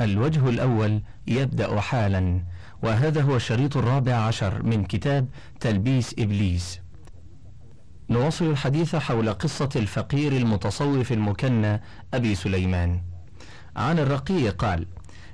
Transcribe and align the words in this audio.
الوجه 0.00 0.48
الأول 0.48 1.02
يبدأ 1.26 1.80
حالا 1.80 2.40
وهذا 2.82 3.22
هو 3.22 3.36
الشريط 3.36 3.76
الرابع 3.76 4.14
عشر 4.14 4.62
من 4.62 4.84
كتاب 4.84 5.28
تلبيس 5.60 6.14
إبليس. 6.18 6.80
نواصل 8.10 8.50
الحديث 8.50 8.96
حول 8.96 9.32
قصة 9.32 9.68
الفقير 9.76 10.32
المتصوف 10.32 11.12
المكنى 11.12 11.82
أبي 12.14 12.34
سليمان. 12.34 13.00
عن 13.76 13.98
الرقي 13.98 14.48
قال 14.48 14.86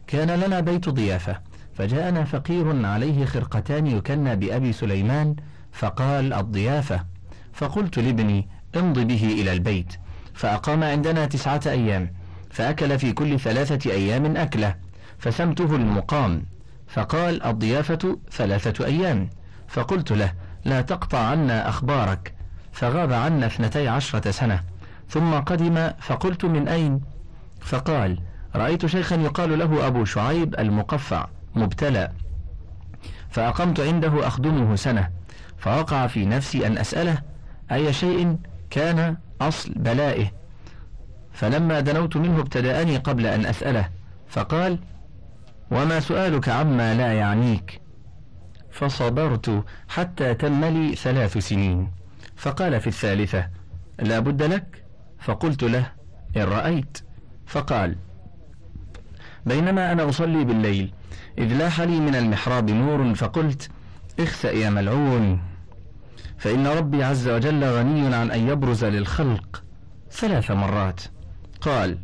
كان 0.06 0.30
لنا 0.30 0.60
بيت 0.60 0.88
ضيافة 0.88 1.40
فجاءنا 1.74 2.24
فقير 2.24 2.87
عليه 2.87 3.24
خرقتان 3.24 3.87
يكنى 3.87 4.37
بأبي 4.37 4.73
سليمان 4.73 5.37
فقال 5.73 6.32
الضيافة؟ 6.32 7.04
فقلت 7.52 7.98
لابني 7.98 8.48
امض 8.76 8.98
به 8.98 9.37
إلى 9.40 9.52
البيت. 9.52 9.92
فأقام 10.34 10.84
عندنا 10.84 11.26
تسعة 11.26 11.60
أيام. 11.66 12.12
فأكل 12.52 12.98
في 12.98 13.12
كل 13.12 13.41
ثلاثة 13.41 13.91
أيام 13.91 14.37
أكلة 14.37 14.74
فسمته 15.19 15.77
المقام 15.77 16.45
فقال 16.88 17.43
الضيافة 17.43 18.19
ثلاثة 18.30 18.87
أيام 18.87 19.30
فقلت 19.69 20.12
له 20.12 20.33
لا 20.65 20.80
تقطع 20.80 21.19
عنا 21.19 21.69
أخبارك 21.69 22.34
فغاب 22.73 23.12
عنا 23.12 23.46
اثنتي 23.46 23.88
عشرة 23.88 24.30
سنة 24.30 24.62
ثم 25.09 25.34
قدم 25.34 25.91
فقلت 26.01 26.45
من 26.45 26.69
أين؟ 26.69 27.01
فقال 27.60 28.18
رأيت 28.54 28.87
شيخا 28.87 29.16
يقال 29.16 29.59
له 29.59 29.87
أبو 29.87 30.04
شعيب 30.04 30.54
المقفع 30.59 31.26
مبتلى 31.54 32.13
فأقمت 33.30 33.80
عنده 33.80 34.26
أخدمه 34.26 34.76
سنة 34.76 35.09
فوقع 35.59 36.07
في 36.07 36.26
نفسي 36.26 36.66
أن 36.66 36.79
أسأله 36.79 37.19
أي 37.73 37.93
شيء 37.93 38.37
كان 38.71 39.16
أصل 39.41 39.73
بلائه؟ 39.76 40.41
فلما 41.33 41.80
دنوت 41.80 42.16
منه 42.16 42.41
ابتدأني 42.41 42.97
قبل 42.97 43.27
أن 43.27 43.47
أسأله 43.47 43.88
فقال 44.29 44.79
وما 45.71 46.01
سؤالك 46.01 46.49
عما 46.49 46.95
لا 46.95 47.13
يعنيك؟ 47.13 47.80
فصبرت 48.71 49.65
حتى 49.88 50.35
تم 50.35 50.65
لي 50.65 50.95
ثلاث 50.95 51.38
سنين. 51.38 51.91
فقال 52.37 52.80
في 52.80 52.87
الثالثة 52.87 53.49
لا 53.99 54.19
بد 54.19 54.43
لك؟ 54.43 54.85
فقلت 55.19 55.63
له 55.65 55.93
إن 56.37 56.43
رأيت. 56.43 56.99
فقال 57.47 57.97
بينما 59.47 59.93
أنا 59.93 60.09
أصلي 60.09 60.45
بالليل 60.45 60.93
إذ 61.38 61.57
لاح 61.57 61.80
لي 61.80 62.01
من 62.01 62.15
المحراب 62.15 62.71
نور 62.71 63.15
فقلت 63.15 63.71
اخسأ 64.21 64.50
يا 64.50 64.71
ملعون. 64.71 65.43
فإن 66.38 66.66
ربي 66.66 67.05
عز 67.05 67.28
وجل 67.28 67.65
غني 67.65 68.15
عن 68.15 68.31
أن 68.31 68.49
يبرز 68.49 68.84
للخلق 68.84 69.62
ثلاث 70.10 70.50
مرات. 70.50 71.00
قال 71.62 71.99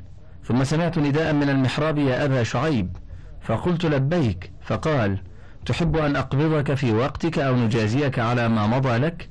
ثم 0.45 0.65
سمعت 0.65 0.99
نداء 0.99 1.33
من 1.33 1.49
المحراب 1.49 1.99
يا 1.99 2.25
أبا 2.25 2.43
شعيب. 2.43 2.97
فقلت 3.43 3.87
لبيك 3.87 4.51
فقال 4.63 5.19
تحب 5.67 5.97
أن 5.97 6.17
أقبضك 6.17 6.75
في 6.75 6.93
وقتك 6.93 7.39
أو 7.39 7.57
نجازيك 7.57 8.19
على 8.19 8.49
ما 8.49 8.67
مضى 8.67 8.97
لك 8.97 9.29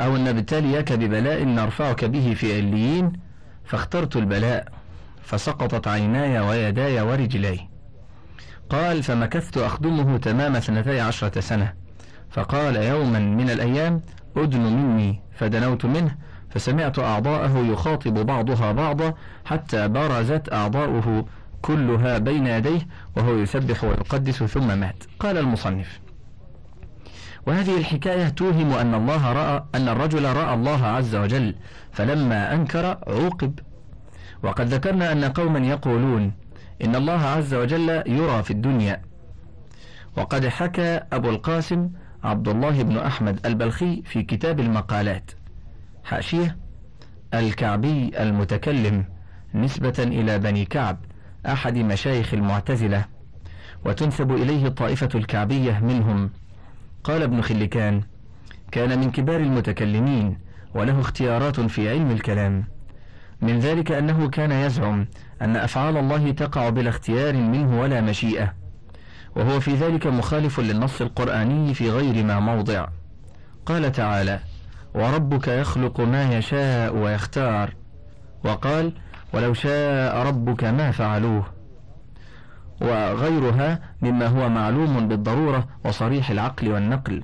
أو 0.00 0.16
أن 0.16 0.24
نبتليك 0.24 0.92
ببلاء 0.92 1.44
نرفعك 1.44 2.04
به 2.04 2.34
في 2.34 2.56
عليين؟ 2.56 3.12
فاخترت 3.64 4.16
البلاء 4.16 4.68
فسقطت 5.22 5.88
عيناي 5.88 6.40
ويداي 6.40 7.00
ورجلاي 7.00 7.68
قال 8.70 9.02
فمكثت 9.02 9.58
أخدمه 9.58 10.18
تمام 10.18 10.56
اثنتي 10.56 11.00
عشرة 11.00 11.40
سنة. 11.40 11.72
فقال 12.30 12.76
يوما 12.76 13.18
من 13.18 13.50
الأيام 13.50 14.00
أدن 14.36 14.60
مني. 14.60 15.20
فدنوت 15.38 15.84
منه 15.84 16.16
فسمعت 16.50 16.98
أعضاءه 16.98 17.58
يخاطب 17.58 18.26
بعضها 18.26 18.72
بعضا 18.72 19.14
حتى 19.44 19.88
برزت 19.88 20.52
أعضاؤه 20.52 21.24
كلها 21.62 22.18
بين 22.18 22.46
يديه 22.46 22.80
وهو 23.16 23.36
يسبح 23.36 23.84
ويقدس 23.84 24.42
ثم 24.42 24.78
مات. 24.78 25.04
قال 25.18 25.38
المصنف. 25.38 26.00
وهذه 27.46 27.78
الحكاية 27.78 28.28
توهم 28.28 28.72
أن 28.72 28.94
الله 28.94 29.32
رأى 29.32 29.64
أن 29.74 29.88
الرجل 29.88 30.24
رأى 30.24 30.54
الله 30.54 30.86
عز 30.86 31.14
وجل 31.14 31.54
فلما 31.92 32.54
أنكر 32.54 32.86
عوقب. 32.86 33.58
وقد 34.42 34.66
ذكرنا 34.66 35.12
أن 35.12 35.24
قوما 35.24 35.58
يقولون 35.58 36.32
إن 36.84 36.96
الله 36.96 37.20
عز 37.20 37.54
وجل 37.54 37.88
يرى 38.06 38.42
في 38.42 38.50
الدنيا. 38.50 39.02
وقد 40.16 40.46
حكى 40.48 41.00
أبو 41.12 41.30
القاسم 41.30 41.90
عبد 42.24 42.48
الله 42.48 42.82
بن 42.82 42.96
أحمد 42.98 43.46
البلخي 43.46 44.02
في 44.02 44.22
كتاب 44.22 44.60
المقالات. 44.60 45.30
حاشية 46.10 46.56
الكعبي 47.34 48.10
المتكلم 48.22 49.04
نسبة 49.54 49.94
إلى 49.98 50.38
بني 50.38 50.64
كعب 50.64 50.98
أحد 51.46 51.78
مشايخ 51.78 52.34
المعتزلة 52.34 53.04
وتنسب 53.84 54.32
إليه 54.32 54.66
الطائفة 54.66 55.08
الكعبية 55.14 55.78
منهم. 55.78 56.30
قال 57.04 57.22
ابن 57.22 57.40
خلكان 57.40 58.02
كان 58.72 58.98
من 58.98 59.10
كبار 59.10 59.40
المتكلمين 59.40 60.38
وله 60.74 61.00
اختيارات 61.00 61.60
في 61.60 61.90
علم 61.90 62.10
الكلام. 62.10 62.64
من 63.42 63.58
ذلك 63.58 63.92
أنه 63.92 64.28
كان 64.28 64.52
يزعم 64.52 65.06
أن 65.42 65.56
أفعال 65.56 65.96
الله 65.96 66.30
تقع 66.30 66.68
بلا 66.68 66.88
اختيار 66.88 67.36
منه 67.36 67.80
ولا 67.80 68.00
مشيئة 68.00 68.54
وهو 69.36 69.60
في 69.60 69.74
ذلك 69.74 70.06
مخالف 70.06 70.60
للنص 70.60 71.00
القرآني 71.00 71.74
في 71.74 71.90
غير 71.90 72.24
ما 72.24 72.40
موضع. 72.40 72.86
قال 73.66 73.92
تعالى 73.92 74.40
وربك 74.94 75.48
يخلق 75.48 76.00
ما 76.00 76.38
يشاء 76.38 76.96
ويختار. 76.96 77.74
وقال 78.44 78.92
ولو 79.32 79.54
شاء 79.54 80.16
ربك 80.26 80.64
ما 80.64 80.90
فعلوه 80.90 81.46
وغيرها 82.80 83.80
مما 84.02 84.26
هو 84.26 84.48
معلوم 84.48 85.08
بالضرورة 85.08 85.68
وصريح 85.84 86.30
العقل 86.30 86.68
والنقل. 86.68 87.22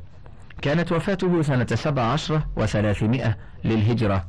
كانت 0.62 0.92
وفاته 0.92 1.42
سنة 1.42 1.66
سبع 1.74 2.02
عشرة 2.02 2.46
وثلاثمائة 2.56 3.36
للهجرة. 3.64 4.24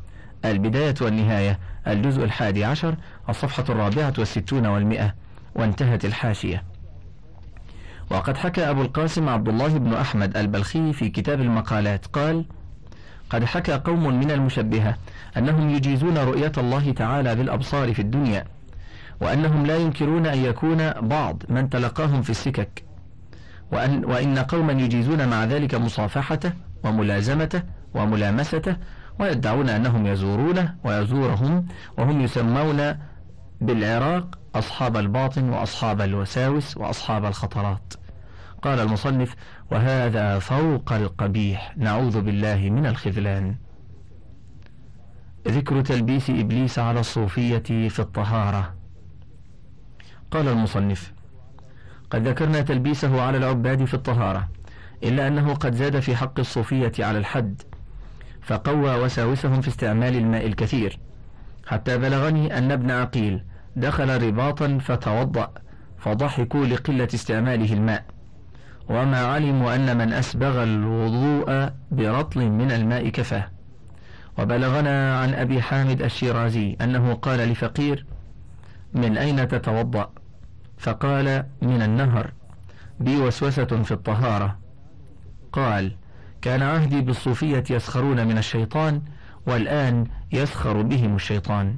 البداية 0.46 0.96
والنهاية. 1.02 1.60
الجزء 1.88 2.24
الحادي 2.24 2.66
عشر 2.66 2.96
الصفحة 3.30 3.64
الرابعة 3.70 4.14
والستون 4.18 4.66
والمئة 4.66 5.16
وانتهت 5.56 6.06
الحاشية. 6.06 6.64
وقد 8.12 8.38
حكى 8.38 8.70
أبو 8.70 8.82
القاسم 8.82 9.30
عبد 9.30 9.50
الله 9.50 9.78
بن 9.78 9.94
أحمد 9.94 10.38
البلخي 10.38 10.94
في 10.94 11.10
كتاب 11.10 11.42
المقالات. 11.42 12.06
قال 12.06 12.46
قد 13.30 13.46
حكى 13.46 13.74
قوم 13.74 14.20
من 14.20 14.32
المشبهة 14.32 14.96
أنهم 15.38 15.70
يجيزون 15.70 16.18
رؤية 16.18 16.52
الله 16.58 16.92
تعالى 16.92 17.36
بالأبصار 17.36 17.94
في 17.94 18.02
الدنيا 18.02 18.46
وأنهم 19.22 19.66
لا 19.66 19.78
ينكرون 19.78 20.26
أن 20.26 20.38
يكون 20.46 20.92
بعض 20.92 21.44
من 21.50 21.70
تلقاهم 21.70 22.22
في 22.22 22.30
السكك 22.30 22.84
وأن, 23.72 24.06
وإن 24.06 24.38
قوما 24.40 24.74
يجيزون 24.74 25.30
مع 25.30 25.44
ذلك 25.44 25.76
مصافحته 25.76 26.52
وملازمته 26.84 27.62
وملامسته 27.94 28.76
ويدعون 29.20 29.70
أنهم 29.70 30.08
يزورونه 30.08 30.76
ويزورهم 30.84 31.66
وهم 31.98 32.22
يسمون 32.22 32.96
بالعراق 33.62 34.40
أصحاب 34.56 34.98
الباطن 34.98 35.50
وأصحاب 35.50 36.02
الوساوس 36.02 36.78
وأصحاب 36.78 37.26
الخطرات. 37.26 37.94
قال 38.68 38.80
المصنف 38.80 39.36
وهذا 39.72 40.40
فوق 40.40 40.94
القبيح 40.94 41.78
نعوذ 41.78 42.22
بالله 42.22 42.70
من 42.70 42.86
الخذلان. 42.86 43.56
ذكر 45.48 45.82
تلبيس 45.82 46.30
إبليس 46.30 46.80
على 46.80 47.00
الصوفية 47.00 47.88
في 47.90 48.00
الطهارة. 48.00 48.76
قال 50.32 50.48
المصنف 50.48 51.14
قد 52.10 52.28
ذكرنا 52.28 52.62
تلبيسه 52.62 53.22
على 53.22 53.38
العباد 53.38 53.86
في 53.86 53.94
الطهارة 53.94 54.50
إلا 55.04 55.28
أنه 55.28 55.54
قد 55.54 55.76
زاد 55.76 56.00
في 56.00 56.16
حق 56.16 56.40
الصوفية 56.40 56.92
على 57.00 57.18
الحد 57.18 57.62
فقوى 58.42 58.96
وساوسهم 58.96 59.62
في 59.62 59.68
استعمال 59.68 60.16
الماء 60.16 60.48
الكثير 60.48 61.00
حتى 61.68 61.98
بلغني 61.98 62.58
أن 62.58 62.72
ابن 62.72 62.92
عقيل 62.92 63.44
دخل 63.76 64.28
رباطا 64.28 64.78
فتوضأ 64.82 65.54
فضحكوا 65.98 66.66
لقلة 66.66 67.08
استعماله 67.14 67.74
الماء. 67.74 68.17
وما 68.90 69.26
علموا 69.26 69.76
أن 69.76 69.98
من 69.98 70.14
أسبغ 70.14 70.64
الوضوء 70.64 71.70
برطل 71.92 72.50
من 72.50 72.72
الماء 72.72 73.10
كفاه. 73.10 73.50
وبلغنا 74.40 75.20
عن 75.20 75.34
أبي 75.34 75.62
حامد 75.62 76.02
الشيرازي 76.02 76.78
أنه 76.82 77.14
قال 77.14 77.40
لفقير 77.40 78.06
من 78.94 79.18
أين 79.18 79.48
تتوضأ؟ 79.48 80.10
فقال 80.78 81.46
من 81.62 81.82
النهر 81.82 82.32
بي 83.00 83.18
وسوسة 83.18 83.66
في 83.66 83.92
الطهارة. 83.92 84.58
قال 85.52 85.96
كان 86.42 86.62
عهدي 86.62 87.02
بالصوفية 87.02 87.64
يسخرون 87.70 88.28
من 88.28 88.38
الشيطان 88.38 89.02
والآن 89.48 90.08
يسخر 90.32 90.82
بهم 90.82 91.16
الشيطان. 91.16 91.76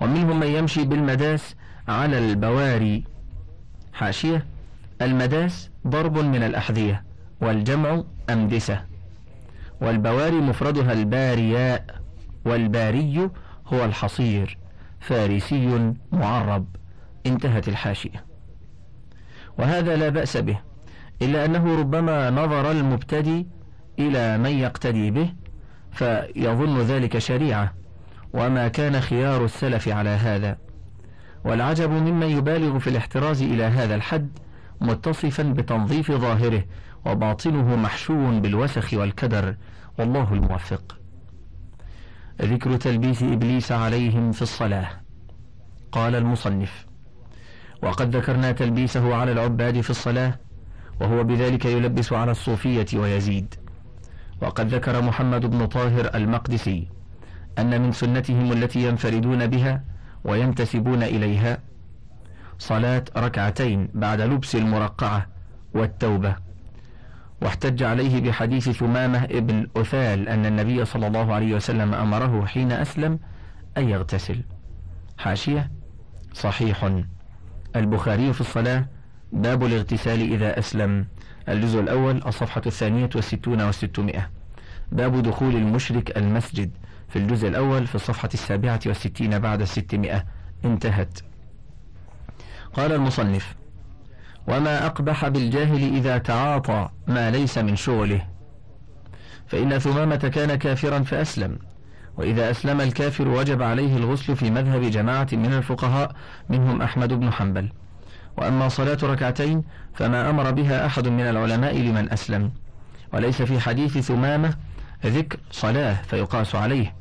ومنهم 0.00 0.40
من 0.40 0.46
يمشي 0.46 0.84
بالمداس 0.84 1.54
على 1.88 2.18
البواري. 2.18 3.04
حاشية؟ 3.92 4.46
المداس 5.04 5.70
ضرب 5.86 6.18
من 6.18 6.42
الأحذية 6.42 7.04
والجمع 7.40 8.02
أمدسة 8.30 8.84
والبواري 9.80 10.36
مفردها 10.36 10.92
البارياء 10.92 11.84
والباري 12.44 13.30
هو 13.66 13.84
الحصير 13.84 14.58
فارسي 15.00 15.94
معرب 16.12 16.66
انتهت 17.26 17.68
الحاشية 17.68 18.24
وهذا 19.58 19.96
لا 19.96 20.08
بأس 20.08 20.36
به 20.36 20.58
إلا 21.22 21.44
أنه 21.44 21.80
ربما 21.80 22.30
نظر 22.30 22.70
المبتدي 22.70 23.46
إلى 23.98 24.38
من 24.38 24.50
يقتدي 24.50 25.10
به 25.10 25.32
فيظن 25.92 26.78
ذلك 26.80 27.18
شريعة 27.18 27.74
وما 28.32 28.68
كان 28.68 29.00
خيار 29.00 29.44
السلف 29.44 29.88
على 29.88 30.10
هذا 30.10 30.58
والعجب 31.44 31.90
ممن 31.90 32.26
يبالغ 32.26 32.78
في 32.78 32.90
الاحتراز 32.90 33.42
إلى 33.42 33.62
هذا 33.64 33.94
الحد 33.94 34.38
متصفا 34.82 35.42
بتنظيف 35.42 36.12
ظاهره 36.12 36.64
وباطنه 37.06 37.76
محشو 37.76 38.40
بالوسخ 38.40 38.94
والكدر 38.94 39.56
والله 39.98 40.32
الموفق. 40.32 40.98
ذكر 42.42 42.76
تلبيس 42.76 43.22
إبليس 43.22 43.72
عليهم 43.72 44.32
في 44.32 44.42
الصلاة. 44.42 44.88
قال 45.92 46.14
المصنف 46.14 46.86
وقد 47.82 48.16
ذكرنا 48.16 48.52
تلبيسه 48.52 49.14
على 49.14 49.32
العباد 49.32 49.80
في 49.80 49.90
الصلاة 49.90 50.38
وهو 51.00 51.24
بذلك 51.24 51.64
يلبس 51.64 52.12
على 52.12 52.30
الصوفية 52.30 52.86
ويزيد. 52.94 53.54
وقد 54.42 54.74
ذكر 54.74 55.02
محمد 55.02 55.46
بن 55.46 55.66
طاهر 55.66 56.10
المقدسي 56.14 56.88
أن 57.58 57.82
من 57.82 57.92
سنتهم 57.92 58.52
التي 58.52 58.88
ينفردون 58.88 59.46
بها 59.46 59.84
وينتسبون 60.24 61.02
إليها 61.02 61.58
صلاة 62.62 63.04
ركعتين 63.16 63.88
بعد 63.94 64.20
لبس 64.20 64.56
المرقعة 64.56 65.26
والتوبة. 65.74 66.36
واحتج 67.42 67.82
عليه 67.82 68.20
بحديث 68.20 68.70
ثمامة 68.70 69.24
ابن 69.24 69.68
أثال 69.76 70.28
أن 70.28 70.46
النبي 70.46 70.84
صلى 70.84 71.06
الله 71.06 71.34
عليه 71.34 71.54
وسلم 71.54 71.94
أمره 71.94 72.46
حين 72.46 72.72
أسلم 72.72 73.18
أن 73.76 73.88
يغتسل. 73.88 74.42
حاشية 75.18 75.70
صحيح. 76.34 76.90
البخاري 77.76 78.32
في 78.32 78.40
الصلاة 78.40 78.86
باب 79.32 79.64
الاغتسال 79.64 80.32
إذا 80.32 80.58
أسلم. 80.58 81.06
الجزء 81.48 81.80
الأول 81.80 82.22
الصفحة 82.26 82.62
الثانية 82.66 83.10
والستون 83.14 83.62
والستمائة. 83.62 84.30
باب 84.92 85.22
دخول 85.22 85.56
المشرك 85.56 86.16
المسجد. 86.16 86.70
في 87.08 87.18
الجزء 87.18 87.48
الأول 87.48 87.86
في 87.86 87.94
الصفحة 87.94 88.30
السابعة 88.34 88.80
والستين 88.86 89.38
بعد 89.38 89.60
الستمائة. 89.60 90.24
انتهت. 90.64 91.31
قال 92.74 92.92
المصنف 92.92 93.54
وما 94.48 94.86
أقبح 94.86 95.28
بالجاهل 95.28 95.96
إذا 95.96 96.18
تعاطى 96.18 96.88
ما 97.06 97.30
ليس 97.30 97.58
من 97.58 97.76
شغله. 97.76 98.26
فإن 99.46 99.78
ثمامة 99.78 100.16
كان 100.16 100.54
كافرا 100.54 100.98
فأسلم 100.98 101.58
وإذا 102.16 102.50
أسلم 102.50 102.80
الكافر 102.80 103.28
وجب 103.28 103.62
عليه 103.62 103.96
الغسل 103.96 104.36
في 104.36 104.50
مذهب 104.50 104.80
جماعة 104.80 105.28
من 105.32 105.52
الفقهاء 105.54 106.14
منهم 106.48 106.82
أحمد 106.82 107.12
بن 107.12 107.32
حنبل. 107.32 107.72
وأما 108.36 108.68
صلاة 108.68 108.98
ركعتين 109.02 109.64
فما 109.94 110.30
أمر 110.30 110.50
بها 110.50 110.86
أحد 110.86 111.08
من 111.08 111.20
العلماء 111.20 111.78
لمن 111.78 112.12
أسلم. 112.12 112.52
وليس 113.12 113.42
في 113.42 113.60
حديث 113.60 113.98
ثمامة 113.98 114.54
ذكر 115.06 115.38
صلاة 115.50 115.94
فيقاس 116.02 116.54
عليه. 116.54 116.94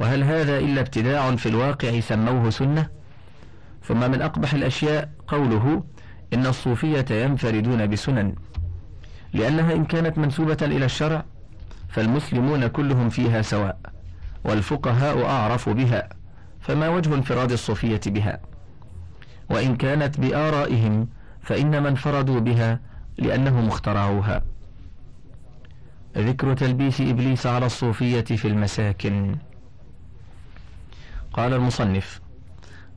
وهل 0.00 0.22
هذا 0.22 0.58
إلا 0.58 0.80
ابتداع 0.80 1.36
في 1.36 1.48
الواقع 1.48 2.00
سموه 2.00 2.50
سنة؟ 2.50 2.95
ثم 3.88 4.10
من 4.10 4.22
أقبح 4.22 4.54
الأشياء 4.54 5.10
قوله 5.28 5.84
إن 6.34 6.46
الصوفية 6.46 7.06
ينفردون 7.10 7.86
بسنن 7.86 8.34
لأنها 9.32 9.72
إن 9.72 9.84
كانت 9.84 10.18
منسوبة 10.18 10.56
إلى 10.62 10.84
الشرع 10.84 11.24
فالمسلمون 11.88 12.66
كلهم 12.66 13.08
فيها 13.08 13.42
سواء 13.42 13.78
والفقهاء 14.44 15.24
أعرف 15.26 15.68
بها 15.68 16.08
فما 16.60 16.88
وجه 16.88 17.14
انفراد 17.14 17.52
الصوفية 17.52 18.00
بها؟ 18.06 18.40
وإن 19.50 19.76
كانت 19.76 20.20
بآرائهم 20.20 21.08
فإنما 21.42 21.88
انفردوا 21.88 22.40
بها 22.40 22.80
لأنهم 23.18 23.68
اخترعوها. 23.68 24.42
ذكر 26.16 26.54
تلبيس 26.54 27.00
إبليس 27.00 27.46
على 27.46 27.66
الصوفية 27.66 28.20
في 28.20 28.48
المساكن. 28.48 29.36
قال 31.32 31.52
المصنف 31.54 32.20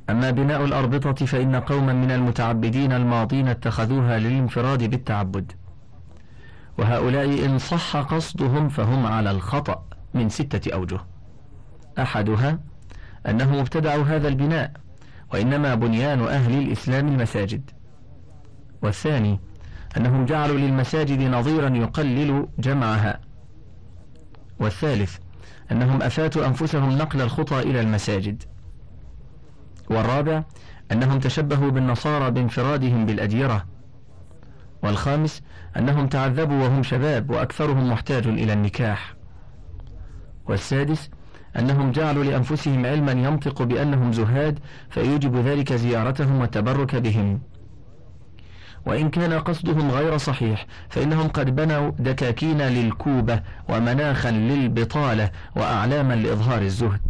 أما 0.09 0.31
بناء 0.31 0.65
الأربطة 0.65 1.25
فإن 1.25 1.55
قوما 1.55 1.93
من 1.93 2.11
المتعبدين 2.11 2.91
الماضين 2.91 3.47
اتخذوها 3.47 4.19
للانفراد 4.19 4.83
بالتعبد. 4.83 5.51
وهؤلاء 6.77 7.45
إن 7.45 7.57
صح 7.57 7.97
قصدهم 7.97 8.69
فهم 8.69 9.05
على 9.05 9.31
الخطأ 9.31 9.83
من 10.13 10.29
ستة 10.29 10.73
أوجه. 10.73 10.99
أحدها 11.99 12.59
أنهم 13.27 13.59
ابتدعوا 13.59 14.03
هذا 14.03 14.27
البناء 14.27 14.71
وإنما 15.33 15.75
بنيان 15.75 16.21
أهل 16.21 16.57
الإسلام 16.57 17.07
المساجد. 17.07 17.71
والثاني 18.81 19.39
أنهم 19.97 20.25
جعلوا 20.25 20.57
للمساجد 20.57 21.21
نظيرا 21.21 21.69
يقلل 21.69 22.47
جمعها. 22.59 23.19
والثالث 24.59 25.17
أنهم 25.71 26.01
أفاتوا 26.01 26.45
أنفسهم 26.45 26.97
نقل 26.97 27.21
الخطى 27.21 27.59
إلى 27.59 27.81
المساجد. 27.81 28.43
والرابع 29.89 30.43
أنهم 30.91 31.19
تشبهوا 31.19 31.71
بالنصارى 31.71 32.31
بانفرادهم 32.31 33.05
بالأديرة 33.05 33.65
والخامس 34.83 35.41
أنهم 35.77 36.07
تعذبوا 36.07 36.63
وهم 36.63 36.83
شباب 36.83 37.29
وأكثرهم 37.29 37.91
محتاج 37.91 38.27
إلى 38.27 38.53
النكاح. 38.53 39.13
والسادس 40.45 41.09
أنهم 41.59 41.91
جعلوا 41.91 42.23
لأنفسهم 42.23 42.85
علما 42.85 43.11
ينطق 43.11 43.61
بأنهم 43.61 44.13
زهاد 44.13 44.59
فيوجب 44.89 45.35
ذلك 45.35 45.73
زيارتهم 45.73 46.41
والتبرك 46.41 46.95
بهم. 46.95 47.41
وإن 48.85 49.09
كان 49.09 49.33
قصدهم 49.33 49.91
غير 49.91 50.17
صحيح 50.17 50.65
فإنهم 50.89 51.27
قد 51.27 51.55
بنوا 51.55 51.91
دكاكين 51.99 52.61
للكوبة 52.61 53.41
ومناخا 53.69 54.31
للبطالة 54.31 55.31
وأعلاما 55.55 56.13
لإظهار 56.13 56.61
الزهد. 56.61 57.01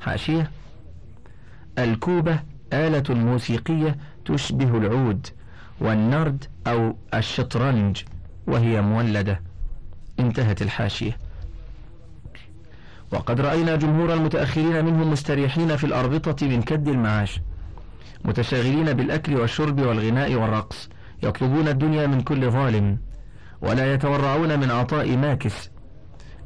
حاشية. 0.00 0.50
الكوبة 1.78 2.40
آلة 2.72 3.14
موسيقية 3.14 3.96
تشبه 4.24 4.78
العود 4.78 5.26
والنرد 5.80 6.44
أو 6.66 6.96
الشطرنج 7.14 8.02
وهي 8.46 8.80
مولدة. 8.82 9.40
انتهت 10.20 10.62
الحاشية. 10.62 11.18
وقد 13.12 13.40
رأينا 13.40 13.76
جمهور 13.76 14.14
المتأخرين 14.14 14.84
منهم 14.84 15.10
مستريحين 15.10 15.76
في 15.76 15.84
الأربطة 15.84 16.46
من 16.46 16.62
كد 16.62 16.88
المعاش 16.88 17.40
متشاغلين 18.24 18.92
بالأكل 18.92 19.34
والشرب 19.34 19.80
والغناء 19.80 20.34
والرقص 20.34 20.88
يطلبون 21.22 21.68
الدنيا 21.68 22.06
من 22.06 22.20
كل 22.20 22.50
ظالم 22.50 22.98
ولا 23.62 23.94
يتورعون 23.94 24.60
من 24.60 24.70
عطاء 24.70 25.16
ماكس. 25.16 25.70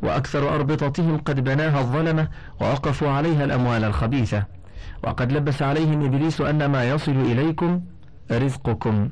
وأكثر 0.02 0.54
أربطتهم 0.54 1.18
قد 1.18 1.44
بناها 1.44 1.80
الظلمة 1.80 2.28
ووقفوا 2.60 3.08
عليها 3.08 3.44
الأموال 3.44 3.84
الخبيثة. 3.84 4.59
وقد 5.04 5.32
لبس 5.32 5.62
عليهم 5.62 6.04
إبليس 6.04 6.40
أن 6.40 6.66
ما 6.66 6.90
يصل 6.90 7.12
إليكم 7.12 7.80
رزقكم. 8.32 9.08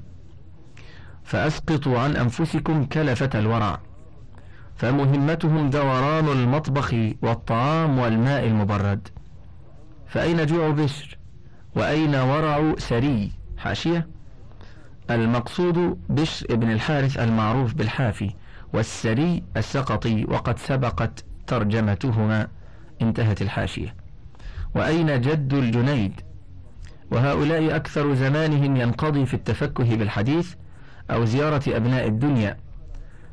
فأسقطوا 1.24 1.98
عن 1.98 2.16
أنفسكم 2.16 2.84
كلفة 2.84 3.30
الورع. 3.34 3.80
فمهمتهم 4.76 5.70
دوران 5.70 6.28
المطبخ 6.28 6.94
والطعام 7.22 7.98
والماء 7.98 8.46
المبرد. 8.46 9.08
فأين 10.06 10.46
جوع 10.46 10.70
بشر؟ 10.70 11.18
وأين 11.76 12.14
ورع 12.14 12.74
سري؟ 12.78 13.32
حاشية. 13.58 14.08
المقصود 15.10 15.98
بشر 16.08 16.46
ابن 16.50 16.70
الحارث 16.70 17.18
المعروف 17.18 17.74
بالحافي 17.74 18.34
والسري 18.74 19.42
السقطي 19.56 20.24
وقد 20.24 20.58
سبقت 20.58 21.24
ترجمتهما. 21.46 22.48
انتهت 23.02 23.42
الحاشية. 23.42 23.94
وأين 24.74 25.20
جد 25.20 25.54
الجنيد؟ 25.54 26.20
وهؤلاء 27.10 27.76
أكثر 27.76 28.14
زمانهم 28.14 28.76
ينقضي 28.76 29.26
في 29.26 29.34
التفكه 29.34 29.96
بالحديث 29.96 30.54
أو 31.10 31.24
زيارة 31.24 31.62
أبناء 31.68 32.06
الدنيا. 32.06 32.56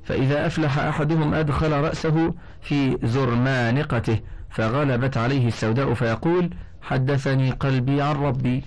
فإذا 0.03 0.47
أفلح 0.47 0.79
أحدهم 0.79 1.33
أدخل 1.33 1.71
رأسه 1.71 2.33
في 2.61 2.97
زرمانقته 3.03 4.19
فغلبت 4.49 5.17
عليه 5.17 5.47
السوداء 5.47 5.93
فيقول 5.93 6.49
حدثني 6.81 7.51
قلبي 7.51 8.01
عن 8.01 8.15
ربي. 8.15 8.63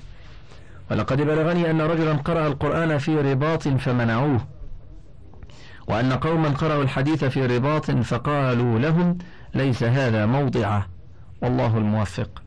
ولقد 0.91 1.23
بلغني 1.23 1.71
أن 1.71 1.81
رجلا 1.81 2.13
قرأ 2.13 2.47
القرآن 2.47 2.99
في 2.99 3.21
رباط 3.21 3.69
فمنعوه 3.69 4.41
وأن 5.89 6.13
قوما 6.13 6.49
قرأوا 6.49 6.83
الحديث 6.83 7.25
في 7.25 7.47
رباط 7.47 7.91
فقالوا 7.91 8.79
لهم 8.79 9.19
ليس 9.55 9.83
هذا 9.83 10.27
موضعه. 10.27 10.87
والله 11.43 11.79
الموفق. 11.79 12.43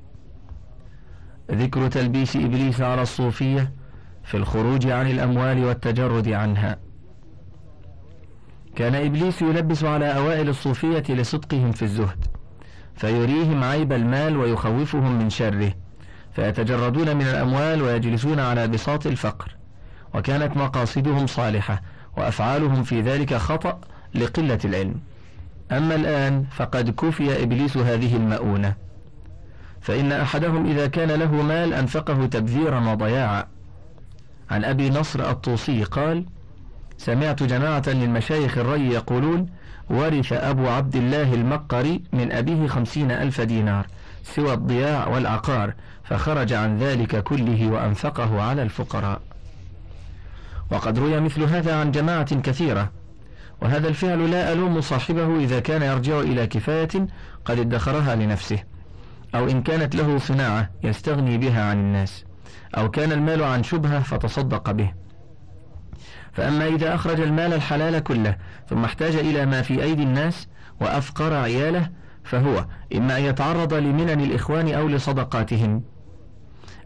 ذكر 1.51 1.87
تلبيس 1.87 2.35
إبليس 2.35 2.81
على 2.81 3.01
الصوفية 3.01 3.71
في 4.23 4.37
الخروج 4.37 4.87
عن 4.87 5.11
الأموال 5.11 5.65
والتجرد 5.65 6.27
عنها. 6.27 6.77
كان 8.75 8.95
إبليس 8.95 9.41
يلبس 9.41 9.83
على 9.83 10.15
أوائل 10.17 10.49
الصوفية 10.49 11.03
لصدقهم 11.09 11.71
في 11.71 11.81
الزهد 11.81 12.25
فيريهم 12.95 13.63
عيب 13.63 13.93
المال 13.93 14.37
ويخوفهم 14.37 15.19
من 15.19 15.29
شره 15.29 15.73
فيتجردون 16.35 17.15
من 17.17 17.21
الأموال 17.21 17.81
ويجلسون 17.81 18.39
على 18.39 18.67
بساط 18.67 19.07
الفقر 19.07 19.55
وكانت 20.13 20.57
مقاصدهم 20.57 21.27
صالحة 21.27 21.81
وأفعالهم 22.17 22.83
في 22.83 23.01
ذلك 23.01 23.33
خطأ 23.33 23.81
لقلة 24.15 24.59
العلم. 24.65 24.95
أما 25.71 25.95
الآن 25.95 26.45
فقد 26.51 26.89
كفي 26.89 27.43
إبليس 27.43 27.77
هذه 27.77 28.15
المؤونة. 28.15 28.73
فإن 29.81 30.11
أحدهم 30.11 30.69
إذا 30.69 30.87
كان 30.87 31.11
له 31.11 31.31
مال 31.31 31.73
أنفقه 31.73 32.25
تبذيرا 32.25 32.91
وضياعا. 32.91 33.47
عن 34.51 34.63
أبي 34.63 34.89
نصر 34.89 35.29
الطوسي 35.29 35.83
قال 35.83 36.25
سمعت 36.97 37.43
جماعة 37.43 37.83
من 37.87 38.13
مشايخ 38.13 38.57
الري 38.57 38.87
يقولون 38.87 39.49
ورث 39.89 40.33
أبو 40.33 40.67
عبد 40.67 40.95
الله 40.95 41.33
المقري 41.33 42.03
من 42.13 42.31
أبيه 42.31 42.67
خمسين 42.67 43.11
ألف 43.11 43.41
دينار 43.41 43.87
سوى 44.23 44.53
الضياع 44.53 45.07
والعقار 45.07 45.73
فخرج 46.03 46.53
عن 46.53 46.77
ذلك 46.77 47.23
كله 47.23 47.67
وأنفقه 47.67 48.41
على 48.41 48.63
الفقراء. 48.63 49.21
وقد 50.71 50.99
روي 50.99 51.19
مثل 51.19 51.43
هذا 51.43 51.75
عن 51.75 51.91
جماعة 51.91 52.41
كثيرة. 52.41 52.91
وهذا 53.61 53.87
الفعل 53.87 54.31
لا 54.31 54.53
ألوم 54.53 54.81
صاحبه 54.81 55.39
إذا 55.39 55.59
كان 55.59 55.81
يرجع 55.81 56.19
إلى 56.19 56.47
كفاية 56.47 57.07
قد 57.45 57.59
ادخرها 57.59 58.15
لنفسه. 58.15 58.63
أو 59.35 59.49
إن 59.49 59.63
كانت 59.63 59.95
له 59.95 60.17
صناعة 60.17 60.69
يستغني 60.83 61.37
بها 61.37 61.63
عن 61.63 61.79
الناس 61.79 62.25
أو 62.77 62.91
كان 62.91 63.11
المال 63.11 63.43
عن 63.43 63.63
شبهة 63.63 63.99
فتصدق 63.99 64.71
به. 64.71 64.93
فأما 66.33 66.67
إذا 66.67 66.95
أخرج 66.95 67.19
المال 67.19 67.53
الحلال 67.53 68.03
كله 68.03 68.35
ثم 68.69 68.83
احتاج 68.83 69.15
إلى 69.15 69.45
ما 69.45 69.61
في 69.61 69.83
أيدي 69.83 70.03
الناس 70.03 70.47
وأفقر 70.81 71.33
عياله 71.33 71.89
فهو 72.23 72.65
إما 72.95 73.17
أن 73.17 73.23
يتعرض 73.23 73.73
لمنن 73.73 74.21
الإخوان 74.21 74.73
أو 74.73 74.87
لصدقاتهم 74.87 75.83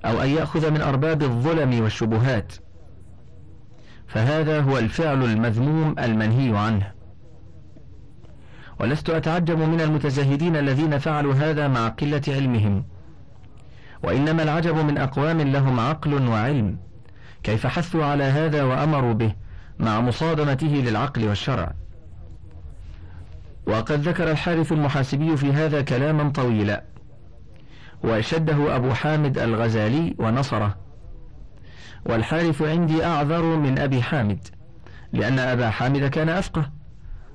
أو 0.05 0.21
أن 0.21 0.29
يأخذ 0.29 0.71
من 0.71 0.81
أرباب 0.81 1.23
الظلم 1.23 1.81
والشبهات. 1.81 2.53
فهذا 4.07 4.61
هو 4.61 4.77
الفعل 4.77 5.23
المذموم 5.23 5.95
المنهي 5.99 6.57
عنه. 6.57 6.94
ولست 8.79 9.09
أتعجب 9.09 9.59
من 9.59 9.81
المتزهدين 9.81 10.55
الذين 10.55 10.97
فعلوا 10.97 11.33
هذا 11.33 11.67
مع 11.67 11.87
قلة 11.87 12.21
علمهم. 12.27 12.83
وإنما 14.03 14.43
العجب 14.43 14.75
من 14.75 14.97
أقوام 14.97 15.41
لهم 15.41 15.79
عقل 15.79 16.27
وعلم. 16.27 16.77
كيف 17.43 17.67
حثوا 17.67 18.05
على 18.05 18.23
هذا 18.23 18.63
وأمروا 18.63 19.13
به 19.13 19.33
مع 19.79 20.01
مصادمته 20.01 20.67
للعقل 20.67 21.27
والشرع. 21.27 21.73
وقد 23.67 23.99
ذكر 24.07 24.31
الحارث 24.31 24.71
المحاسبي 24.71 25.37
في 25.37 25.53
هذا 25.53 25.81
كلاما 25.81 26.29
طويلا. 26.29 26.83
وشده 28.03 28.75
أبو 28.75 28.93
حامد 28.93 29.37
الغزالي 29.37 30.15
ونصره. 30.19 30.75
والحارث 32.05 32.61
عندي 32.61 33.05
أعذر 33.05 33.43
من 33.43 33.79
أبي 33.79 34.01
حامد 34.01 34.47
لأن 35.13 35.39
أبا 35.39 35.69
حامد 35.69 36.05
كان 36.05 36.29
أفقه. 36.29 36.74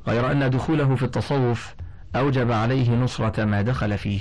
غير 0.09 0.33
أن 0.33 0.50
دخوله 0.50 0.95
في 0.95 1.02
التصوف 1.02 1.75
أوجب 2.16 2.52
عليه 2.52 2.95
نصرة 2.95 3.45
ما 3.45 3.62
دخل 3.62 3.99
فيه. 3.99 4.21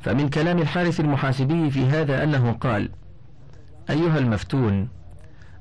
فمن 0.00 0.28
كلام 0.28 0.58
الحارث 0.58 1.00
المحاسبي 1.00 1.70
في 1.70 1.86
هذا 1.86 2.24
أنه 2.24 2.52
قال 2.52 2.90
أيها 3.90 4.18
المفتون 4.18 4.88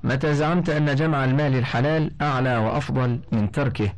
متى 0.04 0.34
زعمت 0.34 0.70
أن 0.70 0.96
جمع 0.96 1.26
المال 1.26 1.56
الحلال 1.56 2.12
أعلى 2.22 2.58
وأفضل 2.58 3.20
من 3.32 3.52
تركه؟ 3.52 3.90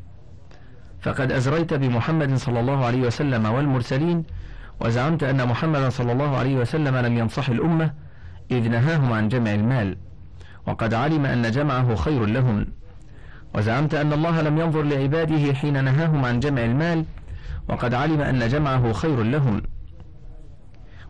فقد 1.02 1.32
أزريت 1.32 1.74
بمحمد 1.74 2.36
صلى 2.36 2.60
الله 2.60 2.86
عليه 2.86 3.02
وسلم 3.02 3.46
والمرسلين 3.46 4.24
وزعمت 4.80 5.24
أن 5.24 5.48
محمد 5.48 5.90
صلى 5.90 6.12
الله 6.12 6.38
عليه 6.38 6.56
وسلم 6.56 6.98
لم 6.98 7.18
ينصح 7.18 7.50
الأمة 7.50 7.94
إذ 8.52 8.70
نهاهم 8.70 9.14
عن 9.14 9.28
جمع 9.28 9.54
المال 9.54 9.98
وقد 10.68 10.94
علم 10.94 11.26
أن 11.26 11.52
جمعه 11.52 11.96
خير 11.96 12.26
لهم. 12.26 12.66
وزعمت 13.56 13.94
أن 13.94 14.14
الله 14.14 14.42
لم 14.42 14.58
ينظر 14.58 14.82
لعباده 14.82 15.54
حين 15.54 15.84
نهاهم 15.84 16.26
عن 16.26 16.40
جمع 16.40 16.66
المال 16.66 17.06
وقد 17.70 17.94
علم 17.94 18.22
أن 18.22 18.48
جمعه 18.48 18.94
خير 18.94 19.24
لهم. 19.24 19.62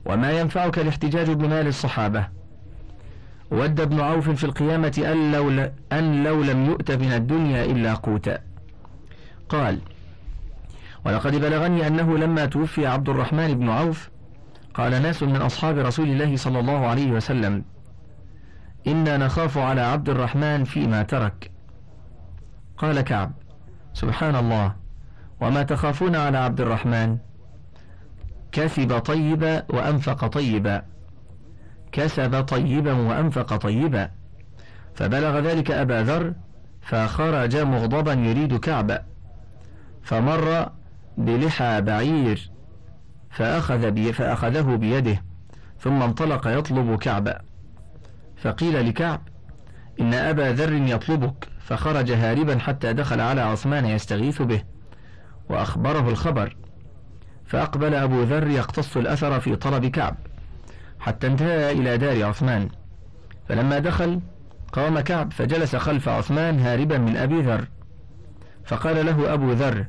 وما 0.05 0.31
ينفعك 0.31 0.79
الاحتجاج 0.79 1.31
بمال 1.31 1.67
الصحابة؟ 1.67 2.27
ود 3.51 3.79
ابن 3.79 4.00
عوف 4.00 4.29
في 4.29 4.43
القيامة 4.43 5.03
أن 5.12 5.31
لو, 5.31 5.69
أن 5.91 6.24
لو 6.24 6.43
لم 6.43 6.65
يؤت 6.65 6.91
من 6.91 7.13
الدنيا 7.13 7.65
إلا 7.65 7.93
قوتا. 7.93 8.39
قال 9.50 9.79
ولقد 11.05 11.36
بلغني 11.36 11.88
أنه 11.88 12.17
لما 12.17 12.46
توفي 12.46 12.88
عبد 12.88 13.10
الرحمن 13.10 13.60
بن 13.60 13.69
عوف 13.69 14.10
قال 14.74 15.01
ناس 15.01 15.24
من 15.24 15.36
أصحاب 15.36 15.77
رسول 15.77 16.08
الله 16.08 16.36
صلى 16.36 16.60
الله 16.60 16.88
عليه 16.88 17.12
وسلم 17.12 17.63
إنا 18.88 19.17
نخاف 19.17 19.58
على 19.58 19.81
عبد 19.81 20.10
الرحمن 20.10 20.63
فيما 20.63 21.03
ترك. 21.03 21.51
قال 22.80 23.02
كعب 23.02 23.32
سبحان 23.94 24.36
الله 24.36 24.76
وما 25.42 25.64
تخافون 25.64 26.16
على 26.16 26.38
عبد 26.38 26.62
الرحمن؟ 26.62 27.18
كسب 28.52 29.00
طيبا 29.00 29.64
وأنفق 29.70 30.28
طيبا. 30.28 30.82
كسب 31.92 32.42
طيبا 32.42 32.94
وأنفق 32.94 33.56
طيبا. 33.56 34.12
فبلغ 34.96 35.40
ذلك 35.40 35.72
أبا 35.72 36.04
ذر 36.04 36.34
فخرج 36.82 37.58
مغضبا 37.58 38.14
يريد 38.14 38.60
كعبا 38.60 39.04
فمر 40.04 40.72
بلحى 41.18 41.82
بعير 41.82 42.52
فأخذ 43.30 43.92
بي 43.92 44.14
فأخذه 44.14 44.76
بيده 44.76 45.24
ثم 45.80 46.02
انطلق 46.02 46.48
يطلب 46.48 46.98
كعبا 46.98 47.42
فقيل 48.38 48.90
لكعب 48.90 49.22
إن 50.02 50.14
أبا 50.14 50.54
ذر 50.54 50.74
يطلبك. 50.74 51.48
فخرج 51.70 52.12
هاربا 52.12 52.60
حتى 52.60 52.94
دخل 52.94 53.22
على 53.22 53.42
عثمان 53.42 53.86
يستغيث 53.86 54.42
به 54.42 54.62
وأخبره 55.50 56.10
الخبر 56.10 56.56
فأقبل 57.46 57.96
أبو 57.96 58.24
ذر 58.24 58.48
يقتص 58.48 58.98
الأثر 58.98 59.40
في 59.40 59.56
طلب 59.56 59.86
كعب 59.86 60.16
حتى 61.00 61.28
انتهى 61.28 61.72
إلى 61.72 61.98
دار 61.98 62.24
عثمان. 62.24 62.70
فلما 63.50 63.80
دخل 63.80 64.20
قام 64.74 65.00
كعب 65.00 65.34
فجلس 65.34 65.76
خلف 65.76 66.10
عثمان 66.10 66.60
هاربا 66.60 66.98
من 66.98 67.18
أبي 67.18 67.42
ذر 67.42 67.68
فقال 68.66 69.06
له 69.06 69.34
أبو 69.34 69.52
ذر 69.52 69.86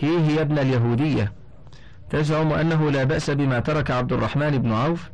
هي 0.00 0.18
هي 0.18 0.40
ابن 0.40 0.58
اليهودية 0.58 1.32
تزعم 2.10 2.52
أنه 2.52 2.90
لا 2.90 3.04
بأس 3.04 3.30
بما 3.30 3.60
ترك 3.60 3.90
عبد 3.90 4.12
الرحمن 4.12 4.58
بن 4.58 4.72
عوف؟ 4.72 5.10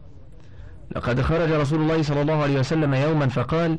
لقد 0.96 1.20
خرج 1.20 1.52
رسول 1.52 1.80
الله 1.80 2.02
صلى 2.02 2.22
الله 2.22 2.42
عليه 2.42 2.58
وسلم 2.58 2.94
يوما 2.94 3.28
فقال 3.28 3.78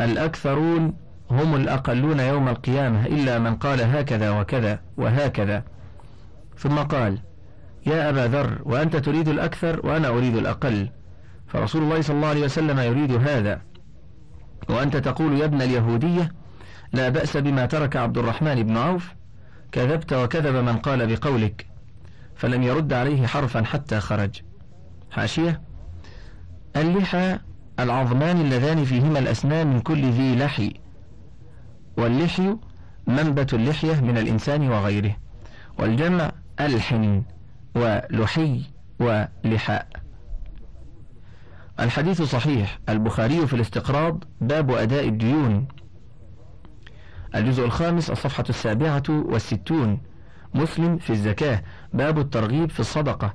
الأكثرون 0.00 1.07
هم 1.30 1.54
الأقلون 1.54 2.20
يوم 2.20 2.48
القيامة 2.48 3.06
إلا 3.06 3.38
من 3.38 3.56
قال 3.56 3.80
هكذا 3.96 4.30
وكذا 4.30 4.80
وهكذا. 4.96 5.62
ثم 6.58 6.78
قال 6.78 7.18
يا 7.86 8.08
أبا 8.08 8.26
ذر 8.26 8.58
وأنت 8.64 8.96
تريد 8.96 9.28
الأكثر 9.28 9.86
وأنا 9.86 10.08
أريد 10.08 10.36
الأقل. 10.36 10.88
فرسول 11.46 11.82
الله 11.82 12.00
صلى 12.00 12.16
الله 12.16 12.28
عليه 12.28 12.44
وسلم 12.44 12.78
يريد 12.78 13.12
هذا. 13.28 13.60
وأنت 14.68 14.96
تقول 14.96 15.40
يا 15.40 15.44
ابن 15.44 15.62
اليهودية 15.62 16.32
لا 16.92 17.08
بأس 17.08 17.36
بما 17.36 17.66
ترك 17.66 17.96
عبد 17.96 18.18
الرحمن 18.18 18.62
بن 18.62 18.76
عوف. 18.76 19.14
كذبت 19.72 20.12
وكذب 20.12 20.54
من 20.64 20.76
قال 20.76 21.16
بقولك. 21.16 21.66
فلم 22.36 22.62
يرد 22.62 22.92
عليه 22.92 23.26
حرفا 23.26 23.62
حتى 23.62 24.00
خرج. 24.00 24.30
حاشية. 25.10 25.60
اللحى 26.76 27.38
العظمان 27.80 28.40
اللذان 28.40 28.84
فيهما 28.84 29.18
الأسنان 29.18 29.66
من 29.66 29.80
كل 29.80 30.10
ذي 30.10 30.36
لحي. 30.36 30.74
واللحي 31.98 32.56
منبت 33.06 33.54
اللحية 33.54 34.00
من 34.00 34.18
الإنسان 34.18 34.68
وغيره. 34.68 35.16
والجمع 35.78 36.32
ألحن 36.60 37.22
ولحي 37.74 38.62
ولحاء. 39.00 39.88
الحديث 41.80 42.22
صحيح. 42.22 42.78
البخاري 42.88 43.46
في 43.46 43.54
الاستقراض 43.54 44.24
باب 44.40 44.70
أداء 44.70 45.08
الديون. 45.08 45.68
الجزء 47.34 47.64
الخامس 47.64 48.10
الصفحة 48.10 48.44
السابعة 48.48 49.02
والستون. 49.08 50.00
مسلم 50.54 50.98
في 50.98 51.10
الزكاة. 51.10 51.62
باب 51.92 52.18
الترغيب 52.18 52.70
في 52.70 52.80
الصدقة. 52.80 53.34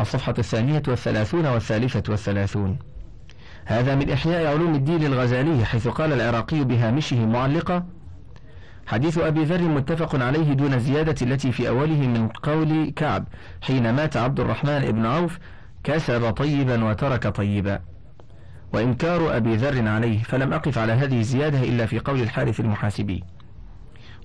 الصفحة 0.00 0.34
الثانية 0.38 0.82
والثلاثون 0.88 1.46
والثالثة 1.46 2.02
والثلاثون. 2.08 2.78
هذا 3.68 3.94
من 3.94 4.10
إحياء 4.10 4.46
علوم 4.54 4.74
الدين 4.74 5.04
الغزالي 5.04 5.64
حيث 5.64 5.88
قال 5.88 6.12
العراقي 6.12 6.64
بهامشه 6.64 7.26
معلقة 7.26 7.84
حديث 8.86 9.18
أبي 9.18 9.44
ذر 9.44 9.62
متفق 9.62 10.22
عليه 10.22 10.52
دون 10.52 10.74
الزيادة 10.74 11.26
التي 11.26 11.52
في 11.52 11.68
أوله 11.68 12.06
من 12.06 12.28
قول 12.28 12.92
كعب 12.96 13.24
حين 13.62 13.94
مات 13.94 14.16
عبد 14.16 14.40
الرحمن 14.40 14.92
بن 14.92 15.06
عوف 15.06 15.38
كسب 15.84 16.30
طيبا 16.30 16.84
وترك 16.84 17.26
طيبا. 17.26 17.80
وإنكار 18.72 19.36
أبي 19.36 19.56
ذر 19.56 19.88
عليه 19.88 20.22
فلم 20.22 20.52
أقف 20.52 20.78
على 20.78 20.92
هذه 20.92 21.20
الزيادة 21.20 21.62
إلا 21.62 21.86
في 21.86 21.98
قول 21.98 22.20
الحارث 22.20 22.60
المحاسبي. 22.60 23.24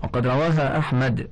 وقد 0.04 0.28
رواها 0.28 0.78
أحمد 0.78 1.28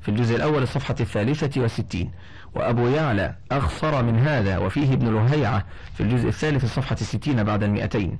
في 0.00 0.08
الجزء 0.08 0.36
الأول 0.36 0.62
الصفحة 0.62 0.94
الثالثة 1.00 1.60
والستين. 1.60 2.10
وأبو 2.54 2.88
يعلى 2.88 3.34
أخصر 3.52 4.02
من 4.02 4.18
هذا 4.18 4.58
وفيه 4.58 4.92
ابن 4.92 5.14
لهيعة 5.14 5.66
في 5.94 6.02
الجزء 6.02 6.28
الثالث 6.28 6.64
الصفحة 6.64 6.96
الستين 7.00 7.44
بعد 7.44 7.62
المئتين. 7.62 8.18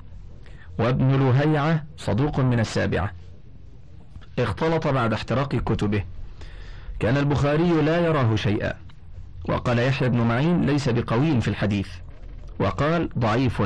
وابن 0.78 1.08
لهيعة 1.08 1.84
صدوق 1.96 2.40
من 2.40 2.60
السابعة. 2.60 3.12
اختلط 4.38 4.86
بعد 4.88 5.12
احتراق 5.12 5.56
كتبه. 5.56 6.04
كان 7.00 7.16
البخاري 7.16 7.82
لا 7.82 7.98
يراه 7.98 8.36
شيئا. 8.36 8.74
وقال 9.48 9.78
يحيى 9.78 10.08
بن 10.08 10.20
معين 10.20 10.66
ليس 10.66 10.88
بقوي 10.88 11.40
في 11.40 11.48
الحديث. 11.48 11.88
وقال 12.58 13.08
ضعيف. 13.18 13.62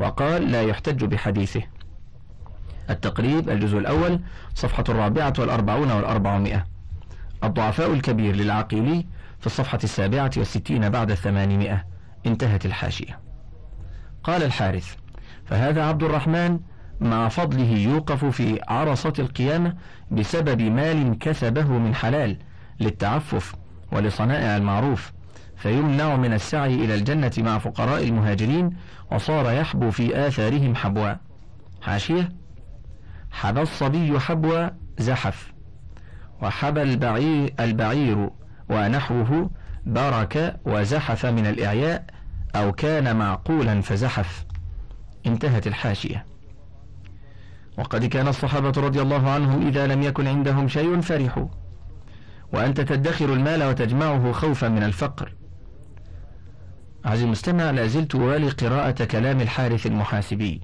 وقال 0.00 0.50
لا 0.52 0.62
يحتج 0.62 1.04
بحديثه. 1.04 1.62
التقريب 2.90 3.50
الجزء 3.50 3.78
الأول 3.78 4.20
صفحة 4.54 4.84
الرابعة 4.88 5.32
والأربعون 5.38 5.90
والأربعمائة. 5.90 6.73
الضعفاء 7.46 7.92
الكبير 7.92 8.36
للعقيلي 8.36 9.06
في 9.40 9.46
الصفحة 9.46 9.78
السابعة 9.84 10.30
والستين 10.36 10.88
بعد 10.88 11.10
الثمانمائة. 11.10 11.84
انتهت 12.26 12.66
الحاشية. 12.66 13.20
قال 14.24 14.42
الحارث 14.42 14.94
فهذا 15.44 15.84
عبد 15.84 16.02
الرحمن 16.02 16.60
مع 17.00 17.28
فضله 17.28 17.70
يوقف 17.70 18.24
في 18.24 18.60
عرصة 18.68 19.12
القيامة 19.18 19.74
بسبب 20.10 20.62
مال 20.62 21.18
كسبه 21.18 21.64
من 21.64 21.94
حلال 21.94 22.38
للتعفف 22.80 23.54
ولصنائع 23.92 24.56
المعروف 24.56 25.12
فيمنع 25.56 26.16
من 26.16 26.32
السعي 26.32 26.74
إلى 26.74 26.94
الجنة 26.94 27.32
مع 27.38 27.58
فقراء 27.58 28.04
المهاجرين 28.04 28.76
وصار 29.12 29.52
يحبو 29.52 29.90
في 29.90 30.26
آثارهم 30.26 30.74
حبوا 30.74 31.14
حاشية 31.82 32.32
حبى 33.30 33.62
الصبي 33.62 34.20
حبوا 34.20 34.68
زحف. 34.98 35.53
وحبى 36.42 36.82
البعير, 36.82 37.54
البعير 37.60 38.30
ونحوه 38.68 39.50
برك 39.86 40.60
وزحف 40.64 41.26
من 41.26 41.46
الإعياء 41.46 42.04
أو 42.56 42.72
كان 42.72 43.16
معقولا 43.16 43.80
فزحف. 43.80 44.44
انتهت 45.26 45.66
الحاشية. 45.66 46.26
وقد 47.78 48.04
كان 48.04 48.28
الصحابة 48.28 48.80
رضي 48.80 49.02
الله 49.02 49.30
عنهم 49.30 49.66
إذا 49.66 49.86
لم 49.86 50.02
يكن 50.02 50.26
عندهم 50.26 50.68
شيء 50.68 51.00
فرحوا. 51.00 51.46
وأنت 52.52 52.80
تدخر 52.80 53.32
المال 53.32 53.62
وتجمعه 53.62 54.32
خوفا 54.32 54.68
من 54.68 54.82
الفقر. 54.82 55.34
عزيزي 57.04 57.24
المستمع 57.24 57.70
لازلت 57.70 58.14
أوالي 58.14 58.48
قراءة 58.48 59.04
كلام 59.04 59.40
الحارث 59.40 59.86
المحاسبي. 59.86 60.60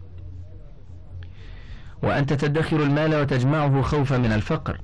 وأنت 2.02 2.32
تدخر 2.32 2.82
المال 2.82 3.14
وتجمعه 3.14 3.82
خوفا 3.82 4.18
من 4.18 4.32
الفقر. 4.32 4.80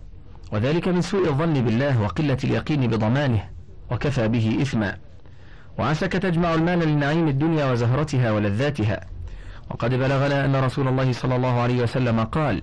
وذلك 0.52 0.88
من 0.88 1.00
سوء 1.00 1.28
الظن 1.28 1.52
بالله 1.52 2.00
وقلة 2.00 2.36
اليقين 2.44 2.86
بضمانه 2.86 3.48
وكفى 3.90 4.28
به 4.28 4.58
إثما. 4.62 4.96
وعسك 5.78 6.12
تجمع 6.12 6.54
المال 6.54 6.88
لنعيم 6.88 7.28
الدنيا 7.28 7.72
وزهرتها 7.72 8.30
ولذاتها. 8.30 9.00
وقد 9.70 9.90
بلغنا 9.90 10.44
أن 10.44 10.56
رسول 10.56 10.88
الله 10.88 11.12
صلى 11.12 11.36
الله 11.36 11.60
عليه 11.60 11.82
وسلم 11.82 12.20
قال 12.24 12.62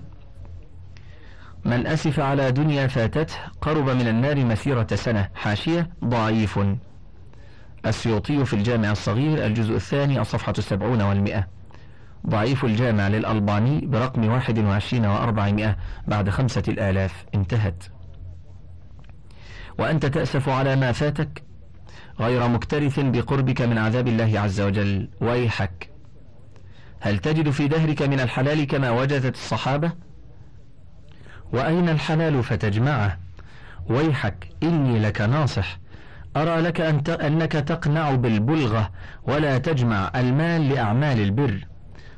من 1.64 1.86
أسف 1.86 2.20
على 2.20 2.52
دنيا 2.52 2.86
فاتته 2.86 3.34
قرب 3.60 3.90
من 3.90 4.08
النار 4.08 4.44
مسيرة 4.44 4.86
سنة 4.94 5.28
حاشية 5.34 5.90
ضعيف. 6.04 6.60
السيوطي 7.86 8.44
في 8.44 8.54
الجامع 8.54 8.90
الصغير 8.90 9.46
الجزء 9.46 9.74
الثاني 9.74 10.20
الصفحة 10.20 10.54
السبعون 10.58 11.02
والمئة. 11.02 11.46
ضعيف 12.28 12.64
الجامع 12.64 13.08
للألباني 13.08 13.86
برقم 13.86 14.24
واحد 14.24 14.58
وعشرين 14.58 15.06
وأربعمائة 15.06 15.76
بعد 16.06 16.30
خمسة 16.30 16.62
الآلاف. 16.68 17.24
انتهت. 17.34 17.84
وأنت 19.78 20.06
تأسف 20.06 20.48
على 20.48 20.76
ما 20.76 20.92
فاتك؟ 20.92 21.42
غير 22.20 22.48
مكترث 22.48 23.00
بقربك 23.00 23.62
من 23.62 23.78
عذاب 23.78 24.08
الله 24.08 24.40
عز 24.40 24.60
وجل. 24.60 25.08
ويحك. 25.20 25.90
هل 27.00 27.18
تجد 27.18 27.50
في 27.50 27.68
دهرك 27.68 28.02
من 28.02 28.20
الحلال 28.20 28.66
كما 28.66 28.90
وجدت 28.90 29.34
الصحابة؟ 29.34 29.92
وأين 31.52 31.88
الحلال 31.88 32.42
فتجمعه؟ 32.42 33.18
ويحك. 33.88 34.48
إني 34.62 34.98
لك 34.98 35.20
ناصح. 35.20 35.78
أرى 36.36 36.60
لك 36.60 36.80
أن 36.80 37.02
أنك 37.08 37.52
تقنع 37.52 38.14
بالبلغة 38.14 38.90
ولا 39.22 39.58
تجمع 39.58 40.10
المال 40.16 40.68
لأعمال 40.68 41.20
البر. 41.20 41.73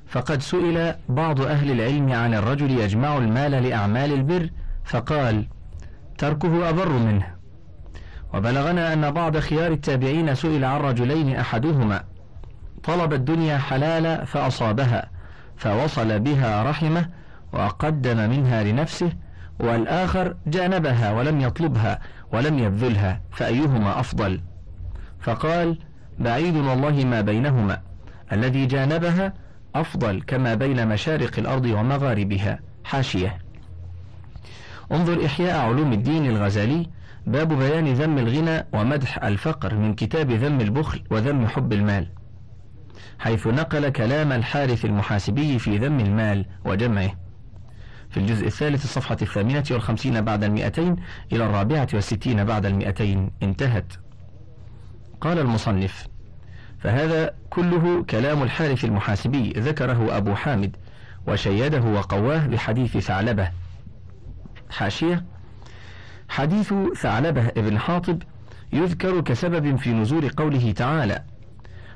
فقد 0.08 0.42
سئل 0.42 0.94
بعض 1.08 1.40
أهل 1.40 1.70
العلم 1.70 2.12
عن 2.12 2.34
الرجل 2.34 2.70
يجمع 2.70 3.18
المال 3.18 3.50
لأعمال 3.50 4.12
البر 4.12 4.50
فقال 4.84 5.46
تركه 6.18 6.68
أبر 6.68 6.88
منه. 6.88 7.36
وبلغنا 8.34 8.92
أن 8.92 9.10
بعض 9.10 9.38
خيار 9.38 9.72
التابعين 9.72 10.34
سئل 10.34 10.64
عن 10.64 10.80
رجلين 10.80 11.36
أحدهما 11.36 12.04
طلب 12.84 13.12
الدنيا 13.12 13.58
حلال 13.58 14.26
فأصابها 14.26 15.10
فوصل 15.56 16.18
بها 16.20 16.62
رحمه 16.62 17.08
وقدم 17.52 18.30
منها 18.30 18.62
لنفسه 18.62 19.12
والآخر 19.60 20.36
جانبها 20.46 21.12
ولم 21.12 21.40
يطلبها 21.40 21.98
ولم 22.32 22.58
يبذلها 22.58 23.20
فأيهما 23.30 24.00
أفضل؟ 24.00 24.40
فقال 25.20 25.78
بعيد 26.18 26.56
والله 26.56 27.04
ما 27.04 27.20
بينهما 27.20 27.78
الذي 28.32 28.66
جانبها 28.66 29.32
أفضل 29.80 30.22
كما 30.22 30.54
بين 30.54 30.88
مشارق 30.88 31.38
الأرض 31.38 31.64
ومغاربها. 31.64 32.58
حاشية. 32.84 33.38
انظر 34.92 35.26
إحياء 35.26 35.66
علوم 35.66 35.92
الدين 35.92 36.26
الغزالي. 36.26 36.90
باب 37.26 37.52
بيان 37.52 37.94
ذم 37.94 38.18
الغنى 38.18 38.66
ومدح 38.72 39.24
الفقر 39.24 39.74
من 39.74 39.94
كتاب 39.94 40.30
ذم 40.30 40.60
البخل 40.60 41.02
وذم 41.10 41.46
حب 41.46 41.72
المال. 41.72 42.06
حيث 43.18 43.46
نقل 43.46 43.88
كلام 43.88 44.32
الحارث 44.32 44.84
المحاسبي 44.84 45.58
في 45.58 45.78
ذم 45.78 46.00
المال 46.00 46.46
وجمعه. 46.64 47.10
في 48.10 48.16
الجزء 48.16 48.46
الثالث 48.46 48.84
الصفحة 48.84 49.16
الثامنة 49.22 49.64
والخمسين 49.70 50.20
بعد 50.20 50.44
المئتين 50.44 50.96
إلى 51.32 51.46
الرابعة 51.46 51.88
والستين 51.94 52.44
بعد 52.44 52.66
المئتين. 52.66 53.30
انتهت. 53.42 53.92
قال 55.20 55.38
المصنف 55.38 56.06
فهذا 56.78 57.34
كله 57.50 58.04
كلام 58.10 58.42
الحارث 58.42 58.84
المحاسبي 58.84 59.50
ذكره 59.56 60.16
أبو 60.16 60.34
حامد 60.34 60.76
وشيده 61.28 61.80
وقواه 61.80 62.46
بحديث 62.46 62.96
ثعلبة. 62.96 63.50
حاشية. 64.70 65.24
حديث 66.28 66.74
ثعلبة 66.96 67.46
ابن 67.48 67.78
حاطب 67.78 68.22
يذكر 68.72 69.20
كسبب 69.20 69.76
في 69.76 69.92
نزول 69.92 70.28
قوله 70.28 70.72
تعالى 70.72 71.22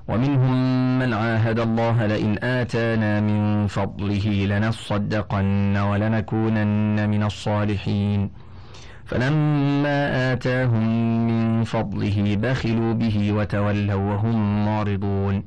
ومنهم 0.08 0.98
من 0.98 1.12
عاهد 1.12 1.58
الله 1.58 2.06
لئن 2.06 2.44
آتانا 2.44 3.20
من 3.20 3.66
فضله 3.66 4.46
لنصدقن 4.46 5.76
ولنكونن 5.76 7.10
من 7.10 7.22
الصالحين 7.22 8.30
فلما 9.10 10.32
آتاهم 10.32 10.86
من 11.26 11.64
فضله 11.64 12.36
بخلوا 12.36 12.92
به 12.92 13.32
وتولوا 13.32 14.12
وهم 14.12 14.64
معرضون. 14.64 15.44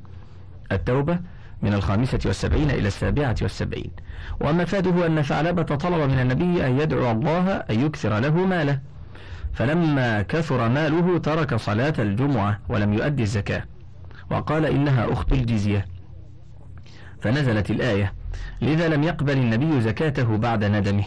التوبة 0.72 1.18
من 1.62 1.74
الخامسة 1.74 2.18
والسبعين 2.26 2.70
إلى 2.70 2.88
السابعة 2.88 3.36
والسبعين. 3.42 3.90
ومفاده 4.40 5.06
أن 5.06 5.22
ثعلبة 5.22 5.62
طلب 5.62 6.10
من 6.10 6.18
النبي 6.18 6.66
أن 6.66 6.80
يدعو 6.80 7.10
الله 7.10 7.56
أن 7.56 7.80
يكثر 7.86 8.18
له 8.18 8.46
ماله. 8.46 8.78
فلما 9.52 10.22
كثر 10.22 10.68
ماله 10.68 11.18
ترك 11.18 11.54
صلاة 11.54 11.94
الجمعة 11.98 12.60
ولم 12.68 12.92
يؤدي 12.92 13.22
الزكاة. 13.22 13.62
وقال 14.30 14.66
إنها 14.66 15.12
أخت 15.12 15.32
الجزية. 15.32 15.86
فنزلت 17.20 17.70
الآية 17.70 18.12
لذا 18.62 18.88
لم 18.88 19.02
يقبل 19.02 19.38
النبي 19.38 19.80
زكاته 19.80 20.36
بعد 20.36 20.64
ندمه. 20.64 21.04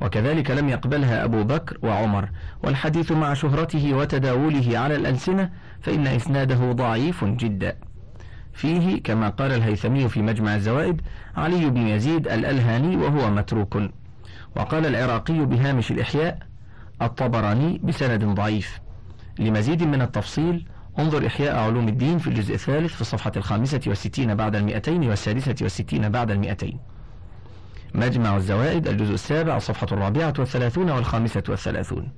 وكذلك 0.00 0.50
لم 0.50 0.68
يقبلها 0.68 1.24
أبو 1.24 1.44
بكر 1.44 1.78
وعمر 1.82 2.28
والحديث 2.62 3.12
مع 3.12 3.34
شهرته 3.34 3.94
وتداوله 3.94 4.78
على 4.78 4.96
الألسنة 4.96 5.50
فإن 5.80 6.06
إسناده 6.06 6.72
ضعيف 6.72 7.24
جدا. 7.24 7.76
فيه 8.52 9.02
كما 9.02 9.28
قال 9.28 9.52
الهيثمي 9.52 10.08
في 10.08 10.22
مجمع 10.22 10.54
الزوائد 10.54 11.00
علي 11.36 11.70
بن 11.70 11.86
يزيد 11.86 12.28
الألهاني 12.28 12.96
وهو 12.96 13.30
متروك. 13.30 13.78
وقال 14.56 14.86
العراقي 14.86 15.46
بهامش 15.46 15.90
الإحياء 15.90 16.38
الطبراني 17.02 17.80
بسند 17.84 18.24
ضعيف. 18.24 18.80
لمزيد 19.38 19.82
من 19.82 20.02
التفصيل 20.02 20.68
انظر 20.98 21.26
إحياء 21.26 21.56
علوم 21.56 21.88
الدين 21.88 22.18
في 22.18 22.26
الجزء 22.26 22.54
الثالث 22.54 22.94
في 22.94 23.00
الصفحة 23.00 23.32
الخامسة 23.36 23.80
والستين 23.86 24.34
بعد 24.34 24.56
المئتين 24.56 25.08
والسادسة 25.08 25.54
والستين 25.62 26.08
بعد 26.08 26.30
المئتين. 26.30 26.78
مجمع 27.94 28.36
الزوائد 28.36 28.88
الجزء 28.88 29.14
السابع 29.14 29.56
الصفحة 29.56 29.86
الرابعة 29.92 30.34
والثلاثون 30.38 30.90
والخامسة 30.90 31.42
والثلاثون. 31.48 32.12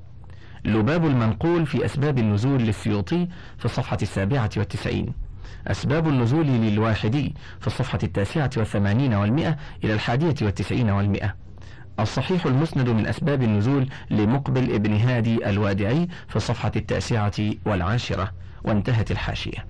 لباب 0.64 1.06
المنقول 1.06 1.66
في 1.66 1.84
أسباب 1.84 2.18
النزول 2.18 2.62
للسيوطي 2.62 3.28
في 3.58 3.64
الصفحة 3.64 3.98
السابعة 4.02 4.50
والتسعين. 4.56 5.12
أسباب 5.66 6.08
النزول 6.08 6.46
للواحدي 6.46 7.34
في 7.60 7.66
الصفحة 7.66 7.98
التاسعة 8.02 8.50
والثمانين 8.56 9.14
والمئة 9.14 9.56
إلى 9.84 9.94
الحادية 9.94 10.34
والتسعين 10.42 10.90
والمئة. 10.90 11.34
الصحيح 12.00 12.46
المسند 12.46 12.88
من 12.88 13.06
أسباب 13.06 13.42
النزول 13.42 13.88
لمقبل 14.10 14.74
ابن 14.74 14.96
هادي 14.96 15.50
الوادعي 15.50 16.08
في 16.28 16.36
الصفحة 16.36 16.72
التاسعة 16.76 17.32
والعاشرة. 17.66 18.32
وانتهت 18.64 19.10
الحاشية. 19.10 19.66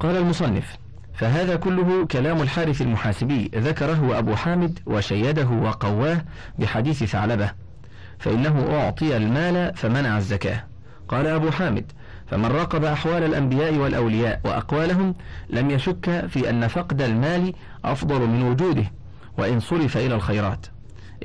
قال 0.00 0.16
المصنف 0.16 0.76
فهذا 1.16 1.56
كله 1.56 2.06
كلام 2.06 2.42
الحارث 2.42 2.82
المحاسبي. 2.82 3.50
ذكره 3.54 4.18
أبو 4.18 4.34
حامد 4.34 4.78
وشيده 4.86 5.48
وقواه 5.48 6.24
بحديث 6.58 7.04
ثعلبة. 7.04 7.50
فإنه 8.18 8.76
أعطي 8.80 9.16
المال 9.16 9.76
فمنع 9.76 10.18
الزكاة. 10.18 10.64
قال 11.08 11.26
أبو 11.26 11.50
حامد 11.50 11.92
فمن 12.26 12.46
راقب 12.46 12.84
أحوال 12.84 13.22
الأنبياء 13.22 13.74
والأولياء 13.74 14.40
وأقوالهم 14.44 15.14
لم 15.50 15.70
يشك 15.70 16.26
في 16.26 16.50
أن 16.50 16.68
فقد 16.68 17.02
المال 17.02 17.54
أفضل 17.84 18.26
من 18.26 18.42
وجوده 18.42 18.92
وإن 19.38 19.60
صرف 19.60 19.96
إلى 19.96 20.14
الخيرات. 20.14 20.66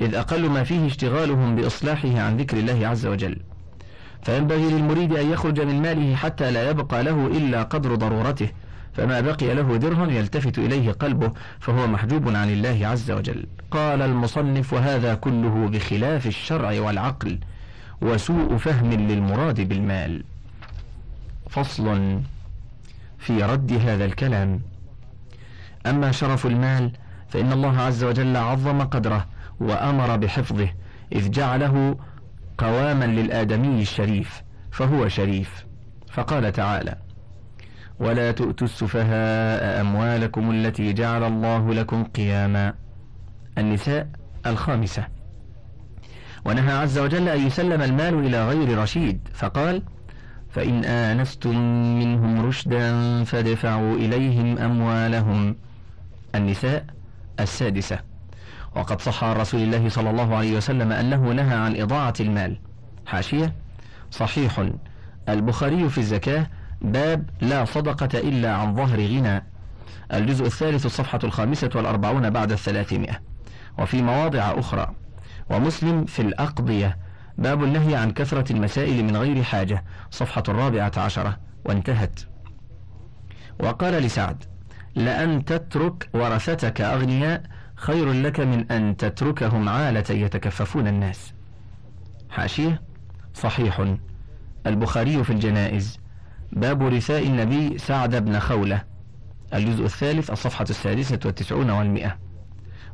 إذ 0.00 0.14
أقل 0.14 0.48
ما 0.48 0.64
فيه 0.64 0.86
اشتغالهم 0.86 1.56
بإصلاحه 1.56 2.20
عن 2.20 2.36
ذكر 2.36 2.56
الله 2.56 2.86
عز 2.86 3.06
وجل. 3.06 3.36
فينبغي 4.22 4.70
للمريد 4.70 5.16
أن 5.16 5.30
يخرج 5.30 5.60
من 5.60 5.82
ماله 5.82 6.14
حتى 6.14 6.50
لا 6.50 6.70
يبقى 6.70 7.02
له 7.02 7.26
إلا 7.26 7.62
قدر 7.62 7.94
ضرورته. 7.94 8.48
فما 8.94 9.20
بقي 9.20 9.54
له 9.54 9.76
درهم 9.76 10.10
يلتفت 10.10 10.58
إليه 10.58 10.92
قلبه 10.92 11.32
فهو 11.60 11.86
محجوب 11.86 12.28
عن 12.28 12.50
الله 12.50 12.86
عز 12.86 13.10
وجل. 13.10 13.46
قال 13.70 14.02
المصنف 14.02 14.72
وهذا 14.72 15.14
كله 15.14 15.68
بخلاف 15.68 16.26
الشرع 16.26 16.80
والعقل 16.80 17.38
وسوء 18.02 18.56
فهم 18.56 18.92
للمراد 18.92 19.60
بالمال. 19.60 20.24
فصل 21.50 22.20
في 23.18 23.42
رد 23.42 23.72
هذا 23.72 24.04
الكلام. 24.04 24.60
أما 25.86 26.12
شرف 26.12 26.46
المال 26.46 26.92
فإن 27.28 27.52
الله 27.52 27.80
عز 27.80 28.04
وجل 28.04 28.36
عظم 28.36 28.82
قدره 28.82 29.26
وأمر 29.60 30.16
بحفظه 30.16 30.68
إذ 31.12 31.30
جعله 31.30 31.96
قواما 32.58 33.04
للآدمي 33.04 33.82
الشريف 33.82 34.42
فهو 34.72 35.08
شريف. 35.08 35.64
فقال 36.12 36.52
تعالى 36.52 36.96
ولا 38.02 38.32
تؤتوا 38.32 38.66
السفهاء 38.66 39.80
أموالكم 39.80 40.50
التي 40.50 40.92
جعل 40.92 41.24
الله 41.24 41.74
لكم 41.74 42.04
قياما. 42.04 42.74
النساء 43.58 44.08
الخامسة. 44.46 45.06
ونهى 46.44 46.72
عز 46.72 46.98
وجل 46.98 47.28
أن 47.28 47.46
يسلم 47.46 47.82
المال 47.82 48.14
إلى 48.26 48.48
غير 48.48 48.78
رشيد 48.78 49.28
فقال 49.34 49.82
فإن 50.50 50.84
آنستم 50.84 51.56
منهم 51.98 52.46
رشدا 52.46 53.24
فادفعوا 53.24 53.96
إليهم 53.96 54.58
أموالهم. 54.58 55.56
النساء 56.34 56.84
السادسة. 57.40 57.98
وقد 58.76 59.00
صح 59.00 59.24
عن 59.24 59.36
رسول 59.36 59.62
الله 59.62 59.88
صلى 59.88 60.10
الله 60.10 60.36
عليه 60.36 60.56
وسلم 60.56 60.92
أنه 60.92 61.32
نهى 61.32 61.54
عن 61.54 61.76
إضاعة 61.76 62.14
المال. 62.20 62.58
حاشية 63.06 63.52
صحيح. 64.10 64.70
البخاري 65.28 65.88
في 65.88 65.98
الزكاة 65.98 66.46
باب 66.82 67.30
لا 67.40 67.64
صدقة 67.64 68.18
إلا 68.18 68.54
عن 68.54 68.76
ظهر 68.76 69.00
غنى. 69.00 69.44
الجزء 70.12 70.46
الثالث 70.46 70.86
الصفحة 70.86 71.18
الخامسة 71.24 71.70
والأربعون 71.74 72.30
بعد 72.30 72.52
الثلاثمائة. 72.52 73.20
وفي 73.78 74.02
مواضع 74.02 74.58
أخرى. 74.58 74.94
ومسلم 75.50 76.04
في 76.04 76.22
الأقضية. 76.22 76.98
باب 77.38 77.64
النهي 77.64 77.96
عن 77.96 78.10
كثرة 78.10 78.52
المسائل 78.52 79.04
من 79.04 79.16
غير 79.16 79.42
حاجة. 79.42 79.84
صفحة 80.10 80.42
الرابعة 80.48 80.92
عشرة. 80.96 81.38
وانتهت. 81.64 82.20
وقال 83.60 83.94
لسعد 83.94 84.44
لأن 84.94 85.44
تترك 85.44 86.08
ورثتك 86.14 86.80
أغنياء 86.80 87.42
خير 87.74 88.12
لك 88.12 88.40
من 88.40 88.72
أن 88.72 88.96
تتركهم 88.96 89.68
عالة 89.68 90.04
يتكففون 90.10 90.86
الناس. 90.88 91.32
حاشية. 92.30 92.82
صحيح. 93.34 93.94
البخاري 94.66 95.24
في 95.24 95.30
الجنائز. 95.30 96.01
باب 96.52 96.82
رثاء 96.82 97.26
النبي 97.26 97.78
سعد 97.78 98.24
بن 98.24 98.38
خولة 98.38 98.82
الجزء 99.54 99.84
الثالث 99.84 100.30
الصفحة 100.30 100.66
السادسة 100.70 101.18
والتسعون 101.24 101.70
والمئة. 101.70 102.18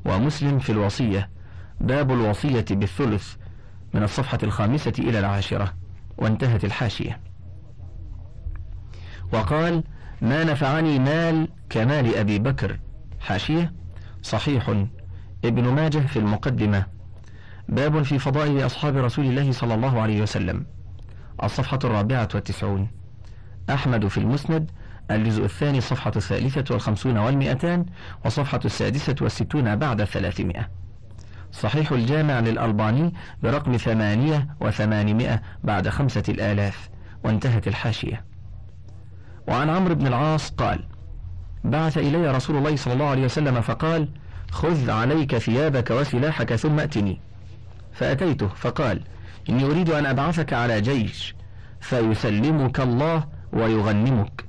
ومسلم 0.05 0.59
في 0.59 0.73
الوصية 0.73 1.31
باب 1.81 2.11
الوصية 2.11 2.65
بالثلث 2.71 3.35
من 3.95 4.03
الصفحة 4.03 4.39
الخامسة 4.43 4.93
إلى 4.99 5.19
العاشرة 5.19 5.75
وانتهت 6.19 6.65
الحاشية. 6.65 7.21
وقال 9.33 9.85
ما 10.23 10.45
نفعني 10.45 10.99
مال 10.99 11.49
كمال 11.71 12.17
أبي 12.17 12.39
بكر. 12.39 12.79
حاشية 13.21 13.73
صحيح 14.23 14.85
ابن 15.45 15.69
ماجه 15.69 15.99
في 15.99 16.19
المقدمة. 16.19 16.87
باب 17.69 18.03
في 18.03 18.19
فضائل 18.19 18.67
أصحاب 18.67 18.97
رسول 18.97 19.25
الله 19.25 19.53
صلى 19.53 19.75
الله 19.75 20.01
عليه 20.01 20.23
وسلم 20.23 20.67
الصفحة 21.43 21.79
الرابعة 21.85 22.29
والتسعون. 22.35 22.98
أحمد 23.71 24.07
في 24.07 24.19
المسند 24.19 24.71
الجزء 25.11 25.45
الثاني 25.45 25.79
الصفحة 25.79 26.13
الثالثة 26.17 26.65
والخمسون 26.71 27.19
والمئتان 27.19 27.87
وصفحة 28.25 28.61
السادسة 28.65 29.15
والستون 29.21 29.77
بعد 29.77 30.01
الثلاثمائة 30.01 30.69
صحيح 31.53 31.93
الجامع 31.93 32.41
للألباني 32.41 33.15
برقم 33.43 33.77
ثمانية 33.77 34.49
وثمانمائة 34.61 35.43
بعد 35.65 35.89
خمسة 35.89 36.23
الآلاف 36.29 36.89
وانتهت 37.25 37.69
الحاشية. 37.69 38.25
وعن 39.49 39.71
عمرو 39.71 39.95
بن 39.95 40.07
العاص 40.07 40.51
قال 40.51 40.85
بعث 41.65 41.99
إلي 41.99 42.31
رسول 42.31 42.57
الله 42.57 42.77
صلى 42.77 42.95
الله 42.95 43.07
عليه 43.07 43.25
وسلم 43.25 43.61
فقال 43.61 44.09
خذ 44.51 44.91
عليك 44.91 45.39
ثيابك 45.39 45.91
وسلاحك 45.91 46.55
ثم 46.55 46.81
أتني. 46.81 47.21
فأتيته 47.93 48.49
فقال 48.49 49.03
إني 49.49 49.65
أريد 49.65 49.91
أن 49.91 50.07
أبعثك 50.07 50.53
على 50.53 50.81
جيش 50.81 51.35
فيسلمك 51.81 52.81
الله 52.81 53.25
ويغنمك 53.53 54.45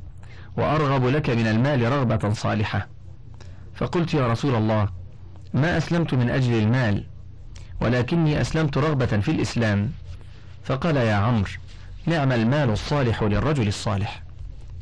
وأرغب 0.58 1.06
لك 1.06 1.30
من 1.30 1.48
المال 1.48 1.92
رغبة 1.92 2.34
صالحة. 2.34 2.88
فقلت 3.76 4.14
يا 4.14 4.28
رسول 4.28 4.56
الله 4.56 4.90
ما 5.54 5.78
أسلمت 5.78 6.14
من 6.14 6.30
أجل 6.30 6.54
المال 6.54 7.06
ولكني 7.82 8.42
أسلمت 8.42 8.78
رغبة 8.78 9.06
في 9.06 9.32
الإسلام. 9.32 9.92
فقال 10.64 10.98
يا 10.98 11.16
عمرو 11.16 11.50
نعم 12.06 12.32
المال 12.32 12.70
الصالح 12.70 13.24
للرجل 13.24 13.68
الصالح. 13.68 14.24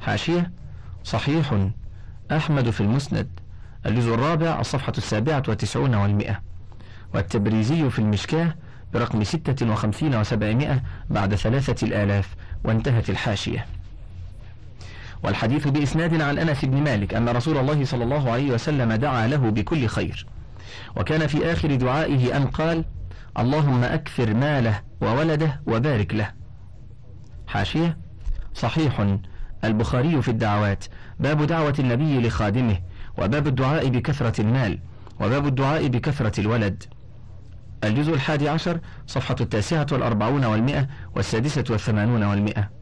حاشية 0.01 0.51
صحيح 1.03 1.67
أحمد 2.31 2.69
في 2.69 2.81
المسند 2.81 3.27
الجزء 3.85 4.13
الرابع 4.13 4.59
الصفحة 4.59 4.93
السابعة 4.97 5.43
والتسعون 5.47 5.95
والمئة. 5.95 6.41
والتبريزي 7.13 7.89
في 7.89 7.99
المشكاة 7.99 8.55
برقم 8.93 9.23
ستة 9.23 9.71
وخمسين 9.71 10.15
وسبعمائة 10.15 10.81
بعد 11.09 11.35
ثلاثة 11.35 11.87
الآلاف 11.87 12.35
وانتهت 12.63 13.09
الحاشية. 13.09 13.65
والحديث 15.23 15.67
بإسناد 15.67 16.21
عن 16.21 16.39
أنس 16.39 16.65
بن 16.65 16.83
مالك 16.83 17.13
أن 17.13 17.29
رسول 17.29 17.57
الله 17.57 17.85
صلى 17.85 18.03
الله 18.03 18.31
عليه 18.31 18.51
وسلم 18.51 18.93
دعا 18.93 19.27
له 19.27 19.37
بكل 19.37 19.87
خير. 19.87 20.25
وكان 20.95 21.27
في 21.27 21.51
آخر 21.51 21.75
دعائه 21.75 22.37
أن 22.37 22.47
قال 22.47 22.85
اللهم 23.39 23.83
أكثر 23.83 24.33
ماله 24.33 24.81
وولده 25.01 25.61
وبارك 25.67 26.15
له. 26.15 26.31
حاشية. 27.47 27.97
صحيح. 28.53 29.17
البخاري 29.63 30.21
في 30.21 30.31
الدعوات. 30.31 30.85
باب 31.19 31.43
دعوة 31.43 31.73
النبي 31.79 32.27
لخادمه 32.27 32.77
وباب 33.17 33.47
الدعاء 33.47 33.89
بكثرة 33.89 34.41
المال 34.41 34.79
وباب 35.19 35.47
الدعاء 35.47 35.87
بكثرة 35.87 36.41
الولد. 36.41 36.83
الجزء 37.83 38.13
الحادي 38.13 38.49
عشر 38.49 38.79
صفحة 39.07 39.35
التاسعة 39.41 39.87
والأربعون 39.91 40.45
والمئة 40.45 40.87
والسادسة 41.15 41.63
والثمانون 41.69 42.23
والمئة. 42.23 42.76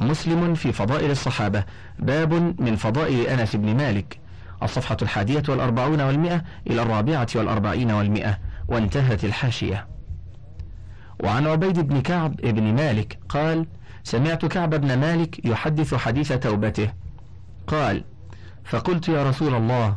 مسلم 0.00 0.54
في 0.54 0.72
فضائل 0.72 1.10
الصحابة. 1.10 1.64
باب 1.98 2.60
من 2.60 2.76
فضائل 2.76 3.26
أنس 3.26 3.56
بن 3.56 3.76
مالك. 3.76 4.18
الصفحة 4.62 4.96
الحادية 5.02 5.42
والأربعون 5.48 6.00
والمئة 6.00 6.44
إلى 6.66 6.82
الرابعة 6.82 7.26
والأربعين 7.34 7.90
والمئة. 7.90 8.38
وانتهت 8.68 9.24
الحاشية. 9.24 9.86
وعن 11.24 11.46
عبيد 11.46 11.78
بن 11.78 12.00
كعب 12.00 12.36
بن 12.36 12.74
مالك 12.74 13.18
قال 13.28 13.66
سمعت 14.04 14.46
كعب 14.46 14.74
بن 14.74 14.98
مالك 14.98 15.46
يحدث 15.46 15.94
حديث 15.94 16.32
توبته. 16.32 16.92
قال 17.66 18.04
فقلت 18.64 19.08
يا 19.08 19.28
رسول 19.28 19.54
الله 19.54 19.96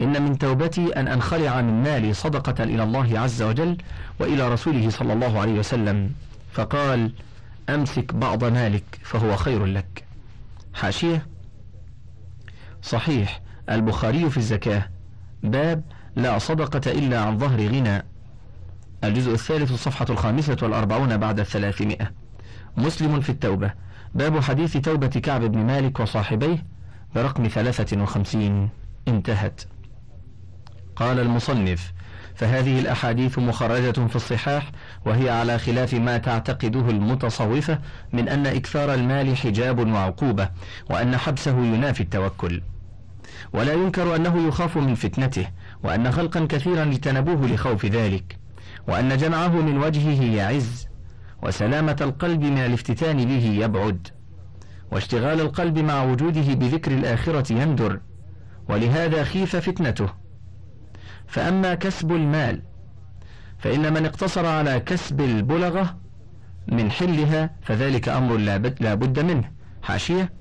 إن 0.00 0.22
من 0.22 0.38
توبتي 0.38 0.86
أن 0.96 1.08
أنخلع 1.08 1.60
من 1.60 1.82
مالي 1.82 2.12
صدقة 2.12 2.64
إلى 2.64 2.82
الله 2.82 3.20
عز 3.20 3.42
وجل 3.42 3.76
وإلى 4.20 4.48
رسوله 4.48 4.90
صلى 4.90 5.12
الله 5.12 5.40
عليه 5.40 5.58
وسلم. 5.58 6.10
فقال 6.52 7.12
أمسك 7.68 8.14
بعض 8.14 8.44
مالك 8.44 8.84
فهو 9.02 9.36
خير 9.36 9.64
لك. 9.64 10.04
حاشية. 10.74 11.26
صحيح 12.82 13.40
البخاري 13.70 14.30
في 14.30 14.36
الزكاة. 14.36 14.88
باب 15.42 15.84
لا 16.16 16.38
صدقة 16.38 16.92
إلا 16.92 17.20
عن 17.20 17.38
ظهر 17.38 17.66
غنى. 17.66 18.04
الجزء 19.04 19.32
الثالث 19.32 19.72
الصفحة 19.72 20.06
الخامسة 20.10 20.56
والأربعون 20.62 21.16
بعد 21.16 21.40
الثلاثمائة. 21.40 22.12
مسلم 22.76 23.20
في 23.20 23.30
التوبة. 23.30 23.72
باب 24.14 24.40
حديث 24.40 24.76
توبة 24.76 25.06
كعب 25.06 25.40
بن 25.44 25.58
مالك 25.58 26.00
وصاحبيه 26.00 26.64
برقم 27.14 27.48
ثلاثة 27.48 28.02
وخمسين. 28.02 28.68
انتهت. 29.08 29.60
قال 30.96 31.18
المصنف 31.18 31.92
فهذه 32.34 32.80
الأحاديث 32.80 33.38
مخرجة 33.38 34.06
في 34.06 34.16
الصحاح 34.16 34.70
وهي 35.06 35.30
على 35.30 35.58
خلاف 35.58 35.94
ما 35.94 36.18
تعتقده 36.18 36.90
المتصوفة 36.90 37.78
من 38.12 38.28
أن 38.28 38.46
إكثار 38.46 38.94
المال 38.94 39.36
حجاب 39.36 39.88
وعقوبة 39.88 40.48
وأن 40.90 41.16
حبسه 41.16 41.58
ينافي 41.58 42.00
التوكل. 42.00 42.62
ولا 43.52 43.72
ينكر 43.72 44.16
أنه 44.16 44.48
يخاف 44.48 44.76
من 44.76 44.94
فتنته 44.94 45.46
وأن 45.84 46.12
خلقا 46.12 46.46
كثيرا 46.46 46.82
اجتنبوه 46.82 47.46
لخوف 47.46 47.86
ذلك 47.86 48.38
وأن 48.88 49.16
جمعه 49.16 49.48
من 49.48 49.78
وجهه 49.78 50.36
يعز 50.36 50.86
وسلامة 51.42 51.96
القلب 52.00 52.42
من 52.42 52.58
الافتتان 52.58 53.24
به 53.24 53.44
يبعد 53.64 54.08
واشتغال 54.92 55.40
القلب 55.40 55.78
مع 55.78 56.02
وجوده 56.04 56.54
بذكر 56.54 56.92
الآخرة 56.92 57.52
يندر 57.52 58.00
ولهذا 58.68 59.24
خيف 59.24 59.56
فتنته. 59.56 60.21
فأما 61.32 61.74
كسب 61.74 62.12
المال 62.12 62.62
فإن 63.58 63.92
من 63.92 64.06
اقتصر 64.06 64.46
على 64.46 64.80
كسب 64.80 65.20
البلغة 65.20 65.96
من 66.68 66.90
حلها 66.90 67.50
فذلك 67.62 68.08
أمر 68.08 68.36
لا 68.80 68.94
بد 68.94 69.20
منه. 69.20 69.50
حاشية 69.82 70.32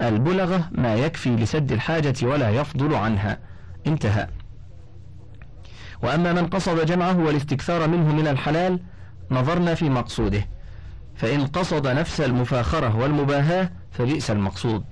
البلغة 0.00 0.68
ما 0.72 0.94
يكفي 0.94 1.36
لسد 1.36 1.72
الحاجة 1.72 2.14
ولا 2.22 2.50
يفضل 2.50 2.94
عنها. 2.94 3.38
انتهى. 3.86 4.28
وأما 6.02 6.32
من 6.32 6.46
قصد 6.46 6.86
جمعه 6.86 7.18
والاستكثار 7.18 7.88
منه 7.88 8.14
من 8.14 8.28
الحلال 8.28 8.80
نظرنا 9.30 9.74
في 9.74 9.90
مقصوده. 9.90 10.46
فإن 11.16 11.46
قصد 11.46 11.86
نفس 11.86 12.20
المفاخرة 12.20 12.96
والمباهاة 12.96 13.70
فبئس 13.90 14.30
المقصود. 14.30 14.84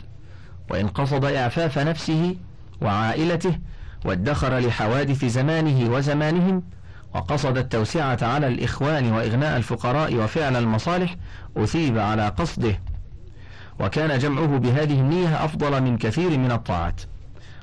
وإن 0.70 0.88
قصد 0.88 1.24
إعفاف 1.24 1.78
نفسه 1.78 2.36
وعائلته 2.82 3.58
وادخر 4.04 4.58
لحوادث 4.58 5.24
زمانه 5.24 5.90
وزمانهم 5.90 6.62
وقصد 7.14 7.58
التوسعة 7.58 8.18
على 8.22 8.46
الإخوان 8.46 9.12
وإغناء 9.12 9.56
الفقراء 9.56 10.14
وفعل 10.16 10.56
المصالح 10.56 11.16
أثيب 11.56 11.98
على 11.98 12.28
قصده. 12.28 12.80
وكان 13.80 14.18
جمعه 14.18 14.58
بهذه 14.58 15.00
النية 15.00 15.44
أفضل 15.44 15.82
من 15.82 15.98
كثير 15.98 16.38
من 16.38 16.52
الطاعات. 16.52 17.00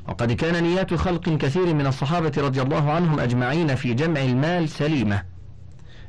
وقد 0.08 0.32
كان 0.32 0.64
نيات 0.64 0.94
خلق 0.94 1.30
كثير 1.30 1.74
من 1.74 1.88
الصحابة 1.88 2.32
رضي 2.38 2.62
الله 2.62 2.92
عنهم 2.92 3.20
أجمعين 3.20 3.76
في 3.76 3.94
جمع 3.94 4.22
المال 4.22 4.70
سليمة 4.70 5.24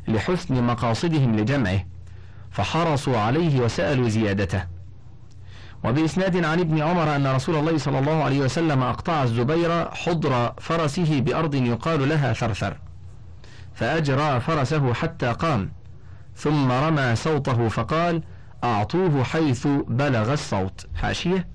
لحسن 0.08 0.64
مقاصدهم 0.64 1.36
لجمعه 1.36 1.84
فحرصوا 2.50 3.18
عليه 3.18 3.60
وسألوا 3.60 4.08
زيادته. 4.08 4.71
وبإسناد 5.84 6.44
عن 6.44 6.60
ابن 6.60 6.82
عمر 6.82 7.16
أن 7.16 7.26
رسول 7.26 7.56
الله 7.56 7.78
صلى 7.78 7.98
الله 7.98 8.24
عليه 8.24 8.40
وسلم 8.40 8.82
أقطع 8.82 9.22
الزبير 9.22 9.90
حضر 9.90 10.52
فرسه 10.58 11.20
بأرض 11.20 11.54
يقال 11.54 12.08
لها 12.08 12.32
ثرثر 12.32 12.76
فأجرى 13.74 14.40
فرسه 14.40 14.94
حتى 14.94 15.32
قام 15.32 15.72
ثم 16.36 16.72
رمى 16.72 17.16
صوته 17.16 17.68
فقال 17.68 18.22
أعطوه 18.64 19.24
حيث 19.24 19.66
بلغ 19.88 20.32
الصوت 20.32 20.86
حاشية؟ 20.94 21.48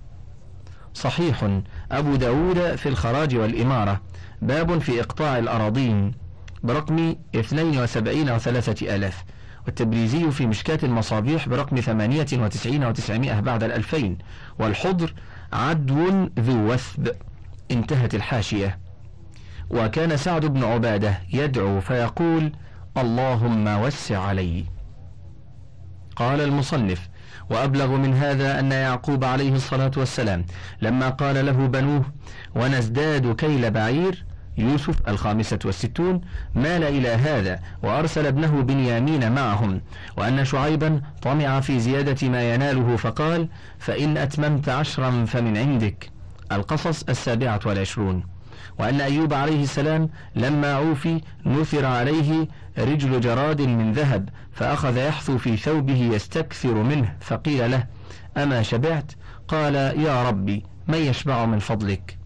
صحيح. 0.93 1.61
أبو 1.91 2.15
داود 2.15 2.75
في 2.75 2.89
الخراج 2.89 3.35
والإمارة. 3.35 4.01
باب 4.41 4.79
في 4.79 4.99
إقطاع 5.01 5.37
الأراضين 5.37 6.11
برقم 6.63 7.15
72 7.35 8.29
وثلاثة 8.31 8.95
ألاف 8.95 9.23
والتبريزي 9.67 10.31
في 10.31 10.47
مشكاة 10.47 10.79
المصابيح 10.83 11.49
برقم 11.49 11.79
98 11.79 12.93
و900 12.93 13.39
بعد 13.39 13.63
الألفين 13.63 14.17
والحضر 14.59 15.13
عدو 15.53 16.29
ذو 16.39 16.73
وثب 16.73 17.07
انتهت 17.71 18.15
الحاشية. 18.15 18.79
وكان 19.69 20.17
سعد 20.17 20.45
بن 20.45 20.63
عبادة 20.63 21.19
يدعو 21.33 21.81
فيقول 21.81 22.51
اللهم 22.97 23.67
وسع 23.67 24.19
علي. 24.19 24.65
قال 26.15 26.41
المصنف 26.41 27.09
وأبلغ 27.49 27.87
من 27.87 28.13
هذا 28.13 28.59
أن 28.59 28.71
يعقوب 28.71 29.23
عليه 29.23 29.55
الصلاة 29.55 29.91
والسلام 29.97 30.45
لما 30.81 31.09
قال 31.09 31.45
له 31.45 31.67
بنوه 31.67 32.05
ونزداد 32.55 33.35
كيل 33.35 33.71
بعير 33.71 34.25
يوسف 34.57 35.07
الخامسة 35.07 35.59
والستون 35.65 36.21
مال 36.55 36.83
إلى 36.83 37.09
هذا 37.09 37.59
وأرسل 37.83 38.25
ابنه 38.25 38.61
بنيامين 38.61 39.31
معهم. 39.31 39.81
وأن 40.17 40.45
شعيبا 40.45 41.01
طمع 41.21 41.59
في 41.59 41.79
زيادة 41.79 42.29
ما 42.29 42.53
يناله 42.53 42.95
فقال 42.95 43.47
فإن 43.79 44.17
أتممت 44.17 44.69
عشرا 44.69 45.25
فمن 45.25 45.57
عندك. 45.57 46.09
القصص 46.51 47.03
السابعة 47.03 47.59
والعشرون. 47.65 48.23
وأن 48.79 49.01
أيوب 49.01 49.33
عليه 49.33 49.63
السلام 49.63 50.09
لما 50.35 50.73
عوفي 50.73 51.21
نثر 51.45 51.85
عليه 51.85 52.47
رجل 52.77 53.21
جراد 53.21 53.61
من 53.61 53.93
ذهب 53.93 54.29
فأخذ 54.53 54.97
يحثو 54.97 55.37
في 55.37 55.57
ثوبه 55.57 56.09
يستكثر 56.13 56.73
منه 56.73 57.13
فقيل 57.19 57.71
له 57.71 57.83
أما 58.37 58.63
شبعت؟ 58.63 59.11
قال 59.47 59.75
يا 59.75 60.29
ربي 60.29 60.63
من 60.87 60.97
يشبع 60.97 61.45
من 61.45 61.59
فضلك؟ 61.59 62.16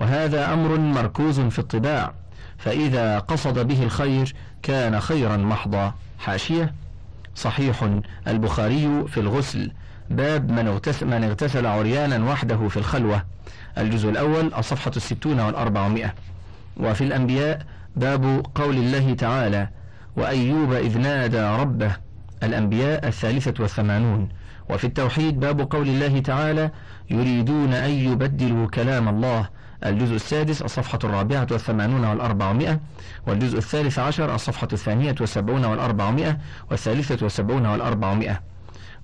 وهذا 0.00 0.52
أمر 0.52 0.78
مركوز 0.78 1.40
في 1.40 1.58
الطباع 1.58 2.12
فإذا 2.58 3.18
قصد 3.18 3.58
به 3.58 3.82
الخير 3.82 4.34
كان 4.62 5.00
خيرا 5.00 5.36
محضا. 5.36 5.94
حاشية 6.18 6.74
صحيح 7.34 7.88
البخاري 8.28 9.04
في 9.08 9.20
الغسل. 9.20 9.72
باب 10.10 10.50
من 11.02 11.24
اغتسل, 11.24 11.66
عريانا 11.66 12.30
وحده 12.30 12.68
في 12.68 12.76
الخلوة. 12.76 13.24
الجزء 13.78 14.08
الأول 14.08 14.54
الصفحة 14.54 14.92
الستون 14.96 15.40
والأربعمائة. 15.40 16.14
وفي 16.76 17.04
الأنبياء 17.04 17.66
باب 17.96 18.46
قول 18.54 18.76
الله 18.76 19.14
تعالى 19.14 19.68
وأيوب 20.16 20.72
إذ 20.72 20.98
نادى 20.98 21.40
ربه. 21.40 21.96
الأنبياء 22.42 23.08
الثالثة 23.08 23.54
والثمانون. 23.62 24.28
وفي 24.70 24.86
التوحيد 24.86 25.40
باب 25.40 25.72
قول 25.72 25.88
الله 25.88 26.20
تعالى 26.20 26.70
يريدون 27.10 27.72
أن 27.72 27.90
يبدلوا 27.90 28.66
كلام 28.66 29.08
الله. 29.08 29.48
الجزء 29.84 30.14
السادس 30.14 30.62
الصفحة 30.62 30.98
الرابعة 31.04 31.46
والثمانون 31.50 32.04
والأربعمائة 32.04 32.80
والجزء 33.26 33.58
الثالث 33.58 33.98
عشر 33.98 34.34
الصفحة 34.34 34.68
الثانية 34.72 35.14
والسبعون 35.20 35.64
والأربعمائة 35.64 36.38
والثالثة 36.70 37.18
والسبعون 37.22 37.66
والأربعمائة. 37.66 38.40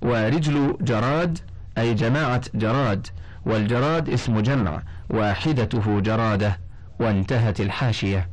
ورجل 0.01 0.77
جراد 0.81 1.39
أي 1.77 1.93
جماعة 1.93 2.41
جراد 2.55 3.07
والجراد 3.45 4.09
اسم 4.09 4.39
جمع 4.39 4.81
واحدته 5.09 5.99
جرادة 5.99 6.59
وانتهت 6.99 7.61
الحاشية. 7.61 8.29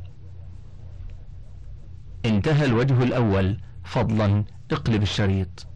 انتهى 2.24 2.64
الوجه 2.64 3.02
الأول 3.02 3.59
فضلا 3.85 4.44
اقلب 4.72 5.02
الشريط. 5.02 5.66